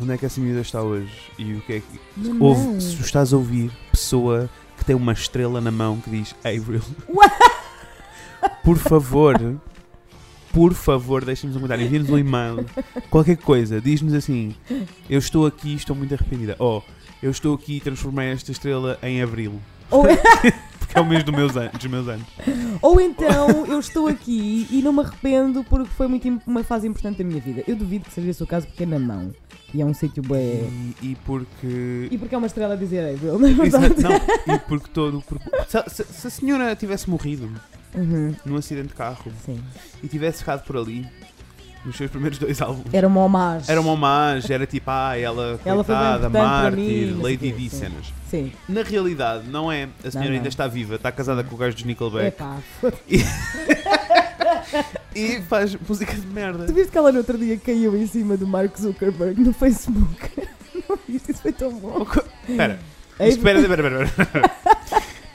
onde 0.00 0.12
é 0.12 0.16
que 0.18 0.24
essa 0.24 0.40
miúda 0.40 0.60
está 0.60 0.80
hoje 0.82 1.12
e 1.38 1.54
o 1.54 1.60
que 1.62 1.72
é 1.74 1.80
que. 1.80 2.30
Ouve, 2.40 2.80
se 2.80 3.00
estás 3.02 3.32
a 3.34 3.36
ouvir, 3.36 3.70
pessoa 3.90 4.48
que 4.78 4.84
tem 4.84 4.96
uma 4.96 5.12
estrela 5.12 5.60
na 5.60 5.70
mão 5.70 5.98
que 6.00 6.08
diz 6.10 6.34
Avril. 6.44 6.82
Por 8.64 8.76
favor, 8.78 9.36
por 10.52 10.74
favor, 10.74 11.24
deixa-nos 11.24 11.56
um 11.56 11.60
comentário, 11.60 11.84
envia-nos 11.86 12.10
um 12.10 12.18
e-mail, 12.18 12.64
qualquer 13.10 13.36
coisa, 13.36 13.80
diz-nos 13.80 14.12
assim: 14.14 14.54
Eu 15.08 15.18
estou 15.18 15.46
aqui, 15.46 15.74
estou 15.74 15.96
muito 15.96 16.12
arrependida. 16.14 16.56
Oh, 16.58 16.82
eu 17.22 17.30
estou 17.30 17.54
aqui 17.54 17.76
e 17.76 17.80
transformei 17.80 18.28
esta 18.30 18.50
estrela 18.52 18.98
em 19.02 19.22
Abril. 19.22 19.54
Ou, 19.90 20.04
Porque 20.78 20.98
é 20.98 21.00
o 21.00 21.06
mês 21.06 21.22
do 21.24 21.32
meus 21.32 21.52
dos 21.52 21.86
meus 21.86 22.08
anos. 22.08 22.26
ou 22.82 23.00
então 23.00 23.64
eu 23.66 23.78
estou 23.78 24.08
aqui 24.08 24.66
e 24.70 24.82
não 24.82 24.92
me 24.92 25.00
arrependo 25.00 25.62
porque 25.64 25.88
foi 25.90 26.06
muito 26.08 26.40
uma 26.46 26.62
fase 26.64 26.86
importante 26.88 27.18
da 27.18 27.24
minha 27.24 27.40
vida. 27.40 27.62
Eu 27.66 27.76
duvido 27.76 28.04
que 28.06 28.12
seja 28.12 28.28
esse 28.30 28.42
o 28.42 28.46
caso 28.46 28.66
porque 28.66 28.82
é 28.82 28.86
na 28.86 28.98
mão. 28.98 29.32
E 29.74 29.80
é 29.80 29.86
um 29.86 29.94
sítio 29.94 30.22
bué. 30.22 30.38
E, 30.40 30.94
e 31.02 31.16
porque. 31.24 32.08
E 32.10 32.18
porque 32.18 32.34
é 32.34 32.38
uma 32.38 32.46
estrela 32.46 32.74
a 32.74 32.76
dizer 32.76 33.14
Avril, 33.14 33.38
na 33.38 33.48
Exato, 33.64 33.94
verdade. 33.94 34.22
não, 34.46 34.54
e 34.54 34.58
porque 34.58 34.90
todo. 34.92 35.18
o 35.18 35.22
corpo- 35.22 35.50
Se, 35.66 35.82
se- 35.88 36.12
se 36.12 36.26
a 36.26 36.30
senhora 36.30 36.76
tivesse 36.76 37.08
morrido 37.08 37.48
Uhum, 37.94 38.34
num 38.44 38.56
acidente 38.56 38.88
de 38.88 38.94
carro 38.94 39.30
sim. 39.44 39.62
e 40.02 40.08
tivesse 40.08 40.38
ficado 40.38 40.64
por 40.64 40.76
ali 40.78 41.06
nos 41.84 41.96
seus 41.96 42.10
primeiros 42.10 42.38
dois 42.38 42.60
álbuns, 42.60 42.92
Era 42.92 43.06
uma 43.06 43.24
homagem. 43.24 43.66
era 43.68 43.80
uma 43.80 43.92
homagem, 43.92 44.54
era 44.54 44.66
tipo, 44.66 44.88
ah, 44.90 45.18
ela, 45.18 45.60
Ela 45.64 45.84
coitada, 45.84 46.28
mártir, 46.28 46.78
mim, 46.78 47.06
não 47.10 47.22
Lady 47.22 47.52
D 47.52 47.68
cenas. 47.68 48.12
Sim. 48.30 48.52
Na 48.68 48.82
realidade, 48.82 49.46
não 49.48 49.70
é. 49.70 49.88
A 50.04 50.10
senhora 50.10 50.30
não. 50.30 50.36
ainda 50.36 50.48
está 50.48 50.66
viva, 50.68 50.94
está 50.94 51.10
casada 51.10 51.42
com 51.44 51.54
o 51.54 51.58
gajo 51.58 51.74
dos 51.74 51.84
Nickelback 51.84 52.28
Epá. 52.28 52.58
e 55.14 55.40
faz 55.42 55.74
música 55.74 56.14
de 56.14 56.26
merda. 56.26 56.66
Tu 56.66 56.72
viste 56.72 56.90
que 56.90 56.98
ela 56.98 57.12
no 57.12 57.18
outro 57.18 57.36
dia 57.36 57.58
caiu 57.58 57.96
em 57.96 58.06
cima 58.06 58.36
do 58.36 58.46
Mark 58.46 58.76
Zuckerberg 58.78 59.40
no 59.40 59.52
Facebook? 59.52 60.48
Não 60.88 60.98
viste? 61.08 61.32
Isso 61.32 61.42
foi 61.42 61.52
tão 61.52 61.72
bom. 61.72 62.06
Espera, 62.48 62.78
espera, 63.18 63.60
espera, 63.60 64.04
espera. 64.04 64.50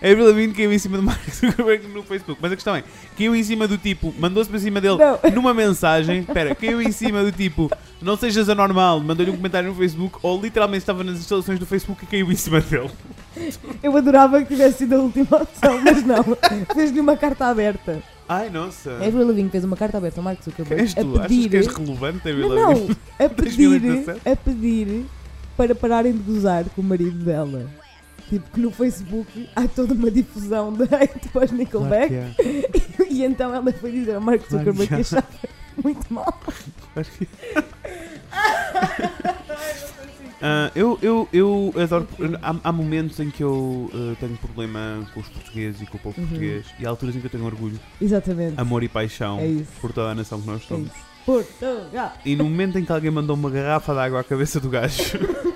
A 0.01 0.07
Avril 0.11 0.27
Lavigne 0.27 0.53
caiu 0.53 0.71
em 0.71 0.77
cima 0.77 0.97
do 0.97 1.03
Mark 1.03 1.19
Zuckerberg 1.29 1.87
no 1.87 2.03
Facebook, 2.03 2.39
mas 2.41 2.51
a 2.51 2.55
questão 2.55 2.75
é, 2.75 2.83
caiu 3.17 3.35
em 3.35 3.43
cima 3.43 3.67
do 3.67 3.77
tipo, 3.77 4.13
mandou-se 4.19 4.49
para 4.49 4.59
cima 4.59 4.79
dele 4.79 4.97
Não. 4.97 5.31
numa 5.31 5.53
mensagem, 5.55 6.19
espera, 6.19 6.53
caiu 6.53 6.79
em 6.81 6.91
cima 6.91 7.23
do 7.23 7.31
tipo, 7.31 7.71
não 8.01 8.15
sejas 8.15 8.47
anormal, 8.47 8.99
mandou-lhe 8.99 9.31
um 9.31 9.35
comentário 9.35 9.69
no 9.69 9.75
Facebook, 9.75 10.19
ou 10.21 10.39
literalmente 10.39 10.79
estava 10.83 11.03
nas 11.03 11.17
instalações 11.17 11.57
do 11.57 11.65
Facebook 11.65 12.03
e 12.03 12.07
caiu 12.07 12.31
em 12.31 12.35
cima 12.35 12.61
dele. 12.61 12.91
Eu 13.81 13.95
adorava 13.97 14.39
que 14.41 14.47
tivesse 14.47 14.79
sido 14.79 14.93
a 14.93 14.99
última 14.99 15.37
opção, 15.41 15.81
mas 15.83 16.03
não. 16.05 16.23
Fez-lhe 16.75 16.99
uma 16.99 17.15
carta 17.17 17.47
aberta. 17.47 18.01
Ai, 18.29 18.49
nossa. 18.49 18.91
A 18.91 19.05
Avril 19.07 19.25
Lavigne 19.27 19.49
fez 19.49 19.63
uma 19.63 19.77
carta 19.77 19.97
aberta 19.97 20.19
ao 20.19 20.23
Mark 20.23 20.43
Zuckerberg 20.43 20.83
és 20.83 20.91
a 20.97 21.01
tu? 21.01 21.15
Achas 21.15 21.27
pedir... 21.27 21.49
que 21.49 21.57
és 21.57 21.67
relevante, 21.67 22.29
Avril 22.29 22.49
Não, 22.49 22.55
Lavigne? 22.69 22.87
não, 23.19 23.25
a 23.25 23.29
pedir, 23.33 23.69
2017? 23.69 24.29
a 24.29 24.35
pedir 24.35 25.05
para 25.55 25.73
pararem 25.73 26.11
de 26.11 26.19
gozar 26.19 26.65
com 26.75 26.81
o 26.81 26.83
marido 26.83 27.23
dela. 27.23 27.65
Tipo, 28.29 28.49
que 28.51 28.59
no 28.59 28.71
Facebook 28.71 29.49
há 29.55 29.67
toda 29.69 29.93
uma 29.93 30.11
difusão 30.11 30.73
de 30.73 30.83
hate 30.83 31.29
para 31.29 31.45
os 31.45 31.51
Claro 31.51 31.55
Nickelback 31.55 32.09
que 32.09 32.41
é, 32.41 33.07
e 33.09 33.23
então 33.23 33.53
ela 33.55 33.71
foi 33.71 33.91
dizer 33.91 34.15
ao 34.15 34.21
Mark 34.21 34.41
Claro 34.47 34.65
Zuckerberg 34.65 34.87
que 34.87 35.09
que 35.09 35.15
há. 35.15 35.19
achava 35.19 35.27
muito 35.81 36.13
mal. 36.13 36.39
claro 36.93 37.07
que 37.17 37.27
é. 37.55 37.63
Ah, 40.39 40.69
eu, 40.75 40.99
eu, 41.01 41.27
eu 41.33 41.73
adoro. 41.81 42.07
Há, 42.43 42.55
há 42.65 42.71
momentos 42.71 43.19
em 43.19 43.29
que 43.31 43.43
eu 43.43 43.89
ah, 43.93 44.15
tenho 44.19 44.37
problema 44.37 45.03
com 45.13 45.19
os 45.19 45.27
portugueses 45.29 45.81
e 45.81 45.85
com 45.87 45.97
o 45.97 45.99
povo 45.99 46.19
Uhum. 46.21 46.27
português, 46.27 46.65
e 46.79 46.85
há 46.85 46.89
alturas 46.89 47.15
em 47.15 47.19
que 47.21 47.25
eu 47.25 47.31
tenho 47.31 47.45
orgulho, 47.45 47.79
Exatamente. 48.01 48.59
amor 48.59 48.83
e 48.83 48.87
paixão 48.87 49.39
É 49.39 49.63
por 49.81 49.91
toda 49.91 50.11
a 50.11 50.15
nação 50.15 50.39
que 50.41 50.47
nós 50.47 50.61
É 50.63 50.65
somos. 50.67 50.87
isso. 50.87 51.07
Portugal. 51.25 52.13
E 52.23 52.35
no 52.35 52.43
momento 52.45 52.77
em 52.77 52.85
que 52.85 52.91
alguém 52.91 53.11
mandou 53.11 53.35
uma 53.35 53.49
garrafa 53.49 53.93
de 53.93 53.99
água 53.99 54.19
à 54.21 54.23
cabeça 54.23 54.59
do 54.59 54.69
gajo, 54.69 55.17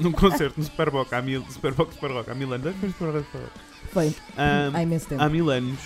num 0.00 0.12
concerto 0.12 0.54
no 0.58 0.64
Superboc 0.64 1.12
há 1.12 1.20
mil, 1.22 1.44
Superboc, 1.50 1.92
Superboc, 1.92 2.28
há 2.30 2.34
mil 2.34 2.52
anos, 2.52 2.74
foi 2.80 2.88
Superboc, 2.90 3.24
Superboc. 3.26 3.52
Foi. 3.92 4.14
Ah, 4.36 4.70
Há 4.74 4.82
imenso 4.82 5.06
tempo. 5.06 5.22
há 5.22 5.28
mil 5.28 5.48
anos, 5.50 5.78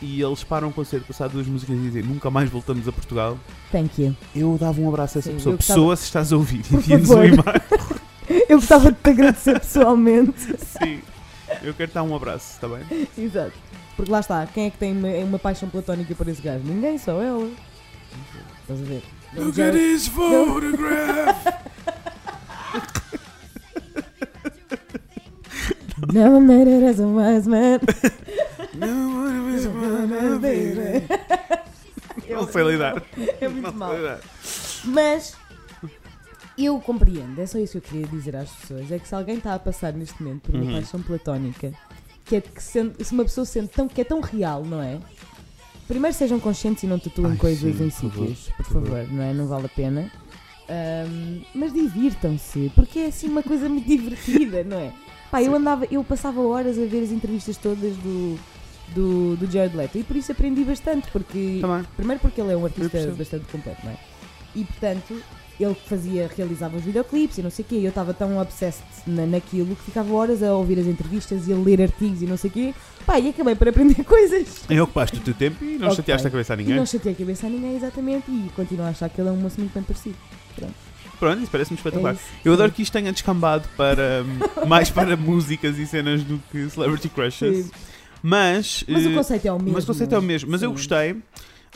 e 0.00 0.22
eles 0.22 0.42
param 0.44 0.68
o 0.68 0.72
concerto, 0.72 1.06
passar 1.06 1.28
duas 1.28 1.46
músicas 1.46 1.76
e 1.76 1.80
dizem 1.80 2.02
nunca 2.02 2.30
mais 2.30 2.48
voltamos 2.48 2.88
a 2.88 2.92
Portugal. 2.92 3.38
Thank 3.70 4.00
you. 4.02 4.16
Eu 4.34 4.56
dava 4.58 4.80
um 4.80 4.88
abraço 4.88 5.18
a 5.18 5.20
essa 5.20 5.28
Sim, 5.30 5.36
pessoa. 5.36 5.56
gostava- 5.56 5.78
Pessoa, 5.78 5.96
se 5.96 6.04
estás 6.04 6.32
a 6.32 6.36
ouvir, 6.36 6.62
envia-nos 6.72 7.10
um 7.10 7.24
e-mail. 7.24 7.40
Eu 8.48 8.58
gostava 8.60 8.92
de 8.92 8.98
te 8.98 9.10
agradecer 9.10 9.58
pessoalmente. 9.60 10.56
Sim. 10.58 11.00
Eu 11.62 11.74
quero 11.74 11.90
dar 11.92 12.02
um 12.04 12.14
abraço, 12.14 12.52
está 12.54 12.68
bem? 12.68 13.08
Exato. 13.18 13.52
Porque 13.96 14.10
lá 14.10 14.20
está, 14.20 14.46
quem 14.46 14.66
é 14.66 14.70
que 14.70 14.78
tem 14.78 14.96
uma, 14.96 15.08
uma 15.24 15.38
paixão 15.38 15.68
platónica 15.68 16.14
por 16.14 16.26
esse 16.28 16.40
gajo? 16.40 16.62
Ninguém, 16.64 16.96
só 16.96 17.20
ela. 17.20 17.50
Estás 18.62 18.80
a 18.80 18.84
ver? 18.84 19.02
Look 19.36 19.60
at 19.60 19.74
his 19.74 20.06
photograph. 20.08 21.69
Never 26.12 26.40
made 26.40 26.68
it 26.70 26.84
as 26.86 27.00
a 27.00 27.06
wise 27.06 27.48
man. 27.48 27.80
No 28.74 29.22
one 29.24 29.54
is 29.56 29.66
one 29.66 30.38
baby. 30.38 31.06
Não 32.28 32.46
sei 32.46 32.62
lidar. 32.64 33.02
É 33.40 33.48
muito 33.48 33.72
mal. 33.74 33.92
Mas 34.84 35.34
eu 36.56 36.78
compreendo, 36.80 37.40
é 37.40 37.46
só 37.46 37.58
isso 37.58 37.72
que 37.72 37.78
eu 37.78 37.82
queria 37.82 38.06
dizer 38.06 38.36
às 38.36 38.50
pessoas. 38.50 38.90
É 38.90 38.98
que 38.98 39.08
se 39.08 39.14
alguém 39.14 39.36
está 39.38 39.54
a 39.54 39.58
passar 39.58 39.92
neste 39.92 40.22
momento 40.22 40.42
por 40.42 40.54
uma 40.54 40.64
Uhum. 40.64 40.72
paixão 40.72 41.02
platónica, 41.02 41.72
que 42.24 42.36
é 42.36 42.40
que 42.40 42.62
sente- 42.62 43.02
se 43.04 43.12
uma 43.12 43.24
pessoa 43.24 43.44
sente 43.44 43.68
tão, 43.68 43.88
que 43.88 44.00
é 44.00 44.04
tão 44.04 44.20
real, 44.20 44.64
não 44.64 44.82
é? 44.82 44.98
Primeiro 45.88 46.16
sejam 46.16 46.38
conscientes 46.38 46.84
e 46.84 46.86
não 46.86 46.98
tatuem 46.98 47.34
coisas 47.36 47.76
sim, 47.76 47.84
em 47.84 47.90
sítios, 47.90 48.48
por 48.50 48.56
por 48.56 48.64
favor. 48.66 48.88
favor, 48.90 49.12
não 49.12 49.22
é? 49.24 49.32
Não 49.34 49.46
vale 49.48 49.66
a 49.66 49.68
pena. 49.68 50.10
Ahm, 50.68 51.42
mas 51.52 51.72
divirtam-se, 51.72 52.70
porque 52.76 53.00
é 53.00 53.06
assim 53.06 53.28
uma 53.28 53.42
coisa 53.42 53.68
muito 53.68 53.86
divertida, 53.88 54.62
não 54.62 54.78
é? 54.78 54.92
Pá, 55.30 55.42
eu 55.42 55.54
andava, 55.54 55.86
eu 55.90 56.02
passava 56.02 56.40
horas 56.40 56.78
a 56.78 56.84
ver 56.84 57.02
as 57.04 57.10
entrevistas 57.12 57.56
todas 57.56 57.94
do, 57.96 58.38
do, 58.94 59.36
do 59.36 59.50
Jared 59.50 59.76
Leto. 59.76 59.96
E 59.98 60.02
por 60.02 60.16
isso 60.16 60.32
aprendi 60.32 60.64
bastante, 60.64 61.08
porque 61.12 61.58
Também. 61.60 61.84
primeiro 61.96 62.20
porque 62.20 62.40
ele 62.40 62.52
é 62.52 62.56
um 62.56 62.64
artista 62.64 63.12
bastante 63.16 63.44
completo, 63.46 63.80
não 63.84 63.92
é? 63.92 63.96
E 64.56 64.64
portanto, 64.64 65.22
ele 65.60 65.74
fazia, 65.86 66.28
realizava 66.36 66.76
os 66.76 66.82
videoclipes 66.82 67.38
e 67.38 67.42
não 67.42 67.50
sei 67.50 67.64
o 67.64 67.68
quê, 67.68 67.74
e 67.76 67.84
eu 67.84 67.90
estava 67.90 68.12
tão 68.12 68.38
obsessed 68.38 68.82
na, 69.06 69.24
naquilo 69.26 69.76
que 69.76 69.82
ficava 69.84 70.12
horas 70.12 70.42
a 70.42 70.52
ouvir 70.54 70.80
as 70.80 70.86
entrevistas 70.86 71.46
e 71.46 71.52
a 71.52 71.56
ler 71.56 71.80
artigos 71.82 72.22
e 72.22 72.26
não 72.26 72.36
sei 72.36 72.50
o 72.50 72.52
quê. 72.52 72.74
Pá, 73.06 73.20
e 73.20 73.28
acabei 73.28 73.54
por 73.54 73.68
aprender 73.68 74.02
coisas. 74.04 74.62
E 74.68 74.80
ocupaste 74.80 75.18
o 75.18 75.20
teu 75.20 75.34
tempo 75.34 75.62
e 75.64 75.78
não 75.78 75.86
Ok. 75.86 75.96
chateaste 75.98 76.26
a 76.26 76.30
cabeça 76.30 76.54
a 76.54 76.56
E 76.56 76.58
ninguém. 76.58 76.74
não 76.76 76.86
chateei 76.86 77.12
a 77.12 77.16
cabeça 77.16 77.46
a 77.46 77.50
ninguém, 77.50 77.76
exatamente, 77.76 78.24
e 78.28 78.50
continuo 78.56 78.84
a 78.86 78.88
achar 78.88 79.08
que 79.08 79.20
ele 79.20 79.28
é 79.28 79.32
um 79.32 79.36
moço 79.36 79.60
muito 79.60 79.72
bem 79.72 79.82
parecido. 79.84 80.16
Pronto, 80.56 80.74
isso 81.40 81.50
parece-me 81.50 81.76
espetacular. 81.76 82.12
É 82.12 82.14
isso. 82.14 82.24
Eu 82.44 82.52
adoro 82.52 82.72
que 82.72 82.82
isto 82.82 82.92
tenha 82.92 83.12
descambado 83.12 83.68
para 83.76 84.24
hum, 84.24 84.66
mais 84.68 84.90
para 84.90 85.16
músicas 85.16 85.78
e 85.78 85.86
cenas 85.86 86.22
do 86.22 86.40
que 86.50 86.68
Celebrity 86.70 87.08
Crushes. 87.08 87.66
Sim. 87.66 87.70
Mas, 88.22 88.84
Mas 88.86 89.06
o 89.06 89.10
eh, 89.10 89.14
conceito 89.14 89.48
é 89.48 89.52
o 89.52 89.56
mesmo. 89.58 89.72
mas 89.72 89.84
o 89.84 89.86
conceito 89.86 90.14
é 90.14 90.18
o 90.18 90.22
mesmo. 90.22 90.50
Mas 90.50 90.62
eu 90.62 90.68
Sim. 90.70 90.74
gostei. 90.74 91.16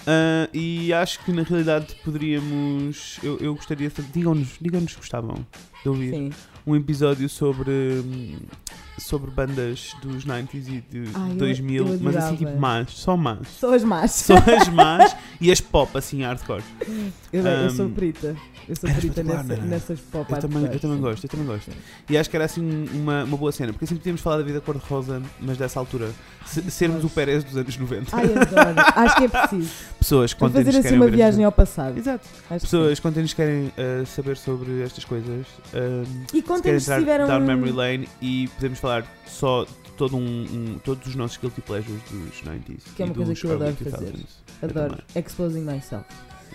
ah, 0.06 0.48
e 0.52 0.92
acho 0.92 1.20
que 1.24 1.32
na 1.32 1.42
realidade 1.42 1.94
poderíamos. 2.04 3.18
Eu, 3.22 3.38
eu 3.38 3.54
gostaria 3.54 3.88
de. 3.88 4.02
Digam-nos 4.02 4.48
digam 4.60 4.84
que 4.84 4.94
gostavam 4.96 5.46
de 5.82 5.88
ouvir 5.88 6.10
Sim. 6.10 6.30
um 6.66 6.76
episódio 6.76 7.28
sobre. 7.28 7.72
Sobre 8.98 9.30
bandas 9.30 9.94
dos 10.02 10.24
90s 10.24 10.54
e 10.68 10.80
de 10.90 11.10
Ai, 11.14 11.30
eu- 11.32 11.36
2000, 11.36 11.86
eu 11.88 11.98
mas 12.00 12.16
assim 12.16 12.36
tipo 12.36 12.56
más, 12.58 12.90
só 12.90 13.16
más. 13.16 13.48
Só 13.48 13.74
as 13.74 13.82
más. 13.84 14.10
Só 14.12 14.34
as 14.34 14.68
más 14.68 15.16
e 15.40 15.50
as 15.50 15.60
pop, 15.60 15.96
assim, 15.98 16.22
hardcore. 16.22 16.62
Eu, 17.32 17.44
eu 17.46 17.70
sou 17.70 17.86
Um, 17.86 17.90
perita. 17.90 18.36
Eu 18.66 18.74
sou 18.76 18.88
perita 18.88 19.22
nessa, 19.22 19.56
nessas 19.56 20.00
pop 20.00 20.32
Eu 20.32 20.38
também, 20.38 20.64
eu 20.64 20.80
também 20.80 20.98
gosto, 20.98 21.24
eu 21.24 21.28
também 21.28 21.46
gosto. 21.46 21.70
E 22.08 22.16
acho 22.16 22.30
que 22.30 22.36
era 22.36 22.46
assim 22.46 22.86
uma, 22.94 23.24
uma 23.24 23.36
boa 23.36 23.52
cena, 23.52 23.72
porque 23.72 23.84
assim 23.84 23.96
podíamos 23.96 24.20
falar 24.22 24.38
da 24.38 24.42
vida 24.42 24.60
cor-de-rosa, 24.60 25.20
mas 25.40 25.58
dessa 25.58 25.78
altura. 25.78 26.10
Se- 26.46 26.70
sermos 26.70 27.02
o 27.04 27.08
Pérez 27.10 27.42
dos 27.42 27.56
anos 27.56 27.76
90. 27.76 28.14
Ai, 28.16 28.24
adoro. 28.26 28.74
Acho 28.96 29.16
que 29.16 29.24
é 29.24 29.28
preciso. 29.28 29.70
Pessoas 29.98 30.32
que 30.34 30.40
fazer 30.40 30.68
assim 30.70 30.82
querem 30.82 30.98
uma 30.98 31.08
viagem 31.10 31.44
ao 31.44 31.52
passado. 31.52 31.96
Exato. 31.98 32.26
Acho 32.50 32.60
Pessoas 32.60 32.98
que 32.98 33.02
contem-nos 33.02 33.32
que 33.32 33.36
querem 33.36 33.66
uh, 33.68 34.06
saber 34.06 34.36
sobre 34.36 34.82
estas 34.82 35.04
coisas. 35.04 35.46
um. 35.74 36.04
E 36.32 36.36
se 36.36 36.42
contem-nos 36.42 36.82
se 36.84 36.90
entrar 36.90 37.00
tiveram. 37.00 37.26
down 37.26 37.40
memory 37.40 37.72
lane 37.72 38.08
e 38.20 38.48
podemos 38.56 38.78
falar 38.84 39.06
só 39.26 39.64
de 39.64 39.70
todo 39.96 40.16
um, 40.16 40.20
um- 40.20 40.78
todos 40.84 41.06
os 41.06 41.14
nossos 41.14 41.36
guilty 41.38 41.60
pleasures 41.62 42.00
dos 42.10 42.42
90s. 42.42 42.82
Que 42.96 43.02
é 43.02 43.06
uma 43.06 43.14
coisa 43.14 43.34
que 43.34 43.44
eu 43.46 43.52
adoro 43.54 43.74
fazer. 43.76 44.12
2000s. 44.12 44.26
Eu 44.62 44.68
Adoro. 44.70 45.02
Exposing 45.16 45.60
myself. 45.62 46.04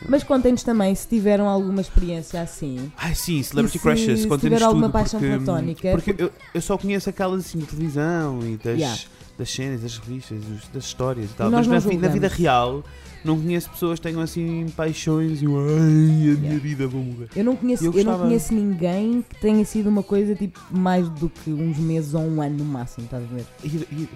Mas 0.07 0.23
contem-nos 0.23 0.63
também 0.63 0.95
se 0.95 1.07
tiveram 1.07 1.47
alguma 1.49 1.81
experiência 1.81 2.41
assim. 2.41 2.89
Ai 2.97 3.13
sim, 3.15 3.43
Celebrity 3.43 3.77
se- 3.77 3.83
Crushes, 3.83 4.19
se 4.21 4.27
contem-nos 4.27 4.57
tiver 4.59 4.63
alguma 4.65 4.87
tudo, 4.87 4.93
paixão 4.93 5.19
porque, 5.19 5.35
platónica, 5.35 5.91
Porque 5.91 6.15
eu, 6.17 6.31
eu 6.53 6.61
só 6.61 6.77
conheço 6.77 7.09
aquelas 7.09 7.41
assim 7.45 7.59
de 7.59 7.65
televisão 7.65 8.39
e 8.47 8.55
das, 8.57 8.77
Yeah. 8.77 9.01
das 9.37 9.49
cenas, 9.51 9.81
das 9.81 9.97
revistas, 9.97 10.39
das 10.73 10.85
histórias 10.85 11.29
e 11.29 11.33
tal. 11.33 11.49
E 11.49 11.51
Mas 11.51 11.67
na, 11.67 11.73
na 11.81 12.07
vida 12.07 12.27
real 12.29 12.81
não 13.23 13.39
conheço 13.39 13.69
pessoas 13.69 13.99
que 13.99 14.03
tenham 14.07 14.21
assim 14.21 14.65
paixões 14.75 15.41
e 15.41 15.45
eu, 15.45 15.57
ai, 15.59 16.35
a 16.35 16.39
minha 16.39 16.59
vida 16.59 16.87
vou 16.87 17.01
morrer. 17.03 17.27
Eu 17.35 17.43
não 17.43 17.55
conheço, 17.55 17.85
Eu 17.85 17.93
eu 17.93 18.03
não 18.05 18.19
conheço 18.19 18.53
ninguém 18.53 19.23
que 19.27 19.35
tenha 19.41 19.63
sido 19.65 19.87
uma 19.89 20.01
coisa 20.03 20.35
tipo 20.35 20.59
mais 20.71 21.07
do 21.09 21.29
que 21.29 21.49
uns 21.51 21.77
meses 21.77 22.13
ou 22.13 22.21
um 22.21 22.41
ano 22.41 22.57
no 22.57 22.65
máximo, 22.65 23.05
estás 23.05 23.23
a 23.23 23.27
ver? 23.27 23.45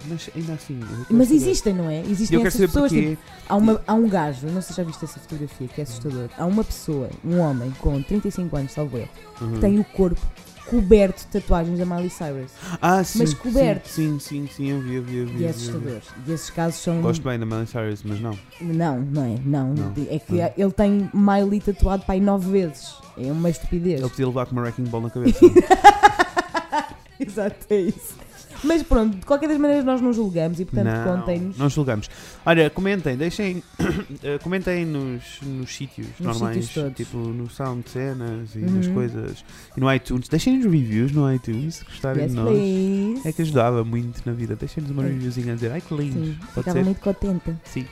Mas 0.07 0.29
ainda 0.35 0.53
assim. 0.53 0.79
eu 1.09 1.15
Mas 1.17 1.27
saber. 1.27 1.35
existem, 1.41 1.73
não 1.73 1.89
é? 1.89 2.01
Existem 2.01 2.39
eu 2.39 2.45
essas 2.47 2.61
pessoas. 2.61 2.91
Tipo, 2.91 3.17
há, 3.49 3.55
uma, 3.55 3.81
há 3.85 3.93
um 3.93 4.07
gajo, 4.07 4.47
não 4.47 4.61
sei 4.61 4.73
se 4.73 4.77
já 4.77 4.83
viste 4.83 5.03
essa 5.05 5.19
fotografia, 5.19 5.67
que 5.67 5.81
é 5.81 5.83
assustador. 5.83 6.29
Há 6.37 6.45
uma 6.45 6.63
pessoa, 6.63 7.09
um 7.23 7.39
homem 7.39 7.71
com 7.79 8.01
35 8.01 8.55
anos, 8.55 8.71
salvo 8.71 8.97
erro, 8.97 9.09
Uhum. 9.41 9.53
que 9.53 9.59
tem 9.59 9.79
o 9.79 9.83
corpo 9.83 10.21
coberto 10.65 11.19
de 11.19 11.27
tatuagens 11.27 11.77
da 11.77 11.85
Miley 11.85 12.09
Cyrus. 12.09 12.51
Ah, 12.81 13.03
sim, 13.03 13.19
mas 13.19 13.29
sim, 13.31 13.35
coberto. 13.35 13.87
Sim, 13.87 14.19
sim, 14.19 14.47
sim, 14.47 14.69
eu 14.71 14.81
vi, 14.81 14.95
eu 14.95 15.03
vi, 15.03 15.17
eu 15.17 15.27
vi. 15.27 15.41
E 15.41 15.45
é 15.45 15.49
assustador. 15.49 16.01
E 16.27 16.31
esses 16.31 16.49
casos 16.49 16.79
são. 16.79 17.01
Gosto 17.01 17.23
bem 17.23 17.39
da 17.39 17.45
Miley 17.45 17.67
Cyrus, 17.67 18.03
mas 18.03 18.19
não. 18.19 18.37
Não, 18.61 18.99
não 18.99 19.23
é? 19.23 19.39
Não. 19.43 19.73
Não. 19.73 19.93
É 20.09 20.19
que 20.19 20.33
Não. 20.33 20.51
ele 20.57 20.71
tem 20.71 21.09
Miley 21.13 21.59
tatuado 21.59 22.03
para 22.03 22.15
aí 22.15 22.21
nove 22.21 22.51
vezes. 22.51 22.95
É 23.17 23.31
uma 23.31 23.49
estupidez. 23.49 23.99
Ele 23.99 24.09
podia 24.09 24.27
levar 24.27 24.45
com 24.45 24.53
uma 24.53 24.61
wrecking 24.61 24.83
ball 24.85 25.01
na 25.01 25.09
cabeça. 25.09 25.39
Exato, 27.19 27.65
é 27.69 27.81
isso. 27.81 28.22
Mas 28.63 28.81
pronto, 28.83 29.17
de 29.17 29.25
qualquer 29.25 29.47
das 29.49 29.57
maneiras 29.57 29.83
nós 29.85 29.99
não 30.01 30.13
julgamos 30.13 30.59
e 30.59 30.65
portanto 30.65 30.85
não, 30.87 31.17
contem-nos. 31.19 31.57
não 31.57 31.69
julgamos. 31.69 32.09
Olha, 32.45 32.69
comentem, 32.69 33.17
deixem, 33.17 33.61
eh, 34.23 34.37
comentem 34.39 34.85
nos, 34.85 35.39
nos 35.41 35.75
sítios 35.75 36.07
Nos 36.19 36.39
normais, 36.39 36.65
sítios 36.65 36.93
tipo 36.95 37.17
no 37.17 37.49
Sound 37.49 37.89
Cenas 37.89 38.55
e 38.55 38.59
nas 38.59 38.87
Uhum. 38.87 38.93
coisas, 38.93 39.43
e 39.75 39.79
no 39.79 39.93
iTunes. 39.93 40.27
Deixem-nos 40.29 40.63
reviews 40.65 41.11
no 41.11 41.31
iTunes, 41.33 41.75
se 41.75 41.85
gostarem 41.85 42.23
Yes, 42.23 42.31
de 42.31 42.37
nós. 42.37 42.49
please. 42.49 43.27
É 43.27 43.31
que 43.31 43.41
ajudava 43.41 43.83
muito 43.83 44.21
na 44.25 44.33
vida. 44.33 44.55
Deixem-nos 44.55 44.91
uma 44.91 45.03
reviewzinha 45.03 45.51
a 45.53 45.55
dizer, 45.55 45.71
ai 45.71 45.81
que 45.81 45.93
lindo. 45.93 46.25
Sim, 46.25 46.37
ficava 46.53 46.71
ser? 46.71 46.83
muito 46.85 46.99
contente. 47.01 47.55
Sim. 47.65 47.85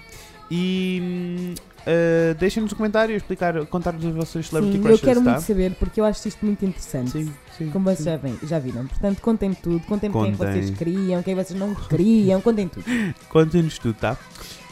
E 0.53 0.99
hum, 1.01 1.53
eh, 1.85 2.35
deixem-nos 2.37 2.73
um 2.73 2.75
comentário, 2.75 3.15
explicar, 3.15 3.65
contar-nos 3.67 4.05
as 4.05 4.13
vossas 4.13 4.47
celebrity 4.49 4.73
Sim, 4.77 4.79
eu 4.79 4.83
crushes, 4.83 5.05
quero 5.05 5.23
tá? 5.23 5.31
muito 5.31 5.43
saber 5.45 5.71
porque 5.79 6.01
eu 6.01 6.05
acho 6.05 6.27
isto 6.27 6.45
muito 6.45 6.65
interessante. 6.65 7.11
Sim, 7.11 7.33
sim. 7.57 7.69
Como 7.69 7.85
vocês 7.85 7.99
sim. 7.99 8.03
já, 8.05 8.17
vem- 8.17 8.37
já 8.43 8.59
viram. 8.59 8.85
Portanto, 8.85 9.21
contem-me 9.21 9.55
tudo. 9.55 9.79
Contem-me 9.85 10.13
quem 10.13 10.35
Contem. 10.35 10.61
vocês 10.61 10.77
queriam, 10.77 11.23
quem 11.23 11.35
vocês 11.35 11.57
não 11.57 11.73
queriam. 11.73 12.41
Contem 12.41 12.67
tudo. 12.67 12.85
Contem-nos 13.29 13.79
tudo, 13.79 13.95
tá? 13.95 14.17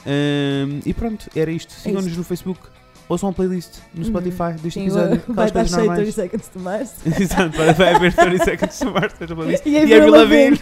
Hum, 0.05 0.81
e 0.85 0.93
pronto, 0.93 1.29
era 1.35 1.49
isto. 1.49 1.71
Sigam-nos 1.71 2.07
isto. 2.07 2.17
no 2.17 2.23
Facebook. 2.25 2.59
Ouçam 3.07 3.29
a 3.29 3.33
playlist 3.33 3.79
no 3.95 4.01
Uhum. 4.03 4.07
Spotify 4.09 4.51
deste 4.61 4.71
Sim, 4.79 4.81
episódio. 4.81 5.21
vai 5.29 5.49
coisas 5.49 5.71
cheio 5.71 5.81
de 5.81 5.87
normais. 5.87 6.13
30 6.15 6.21
seconds 6.21 6.47
to 6.49 6.59
Mars. 6.59 6.93
Exato, 7.19 7.57
vai, 7.57 7.95
haver 7.95 8.13
30 8.13 8.43
seconds 8.45 8.79
to 8.79 8.91
Mars. 8.91 9.13
E 9.65 9.69
E 9.69 9.77
a 9.77 9.97
Avril 9.97 10.11
Lavigne. 10.11 10.59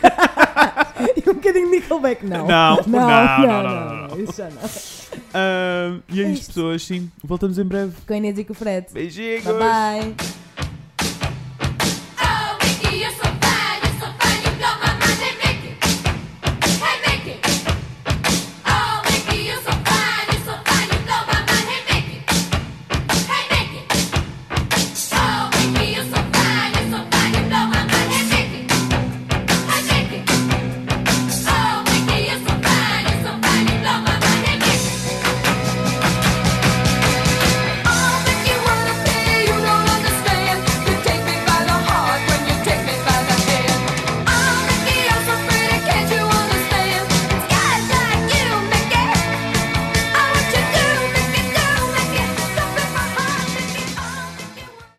Um 1.38 1.40
bocadinho 1.40 1.66
de 1.70 1.72
Nickelback. 1.78 2.26
Não. 2.26 2.48
Não, 2.48 2.76
Não, 2.88 3.08
não, 3.08 3.64
não, 3.64 4.08
não. 4.08 4.20
Isso 4.20 4.34
já 4.38 4.50
não. 4.50 4.62
Hum, 4.64 6.02
e 6.10 6.24
é 6.24 6.32
isto. 6.32 6.48
pessoas, 6.48 6.84
sim. 6.84 7.12
Voltamos 7.24 7.60
em 7.60 7.64
breve. 7.64 7.94
Com 8.08 8.14
a 8.14 8.18
Inês 8.18 8.38
e 8.40 8.44
com 8.44 8.54
o 8.54 8.56
Fred. 8.56 8.88
Beijinhos! 8.92 9.44
Bye 9.44 9.54
bye. 9.54 10.47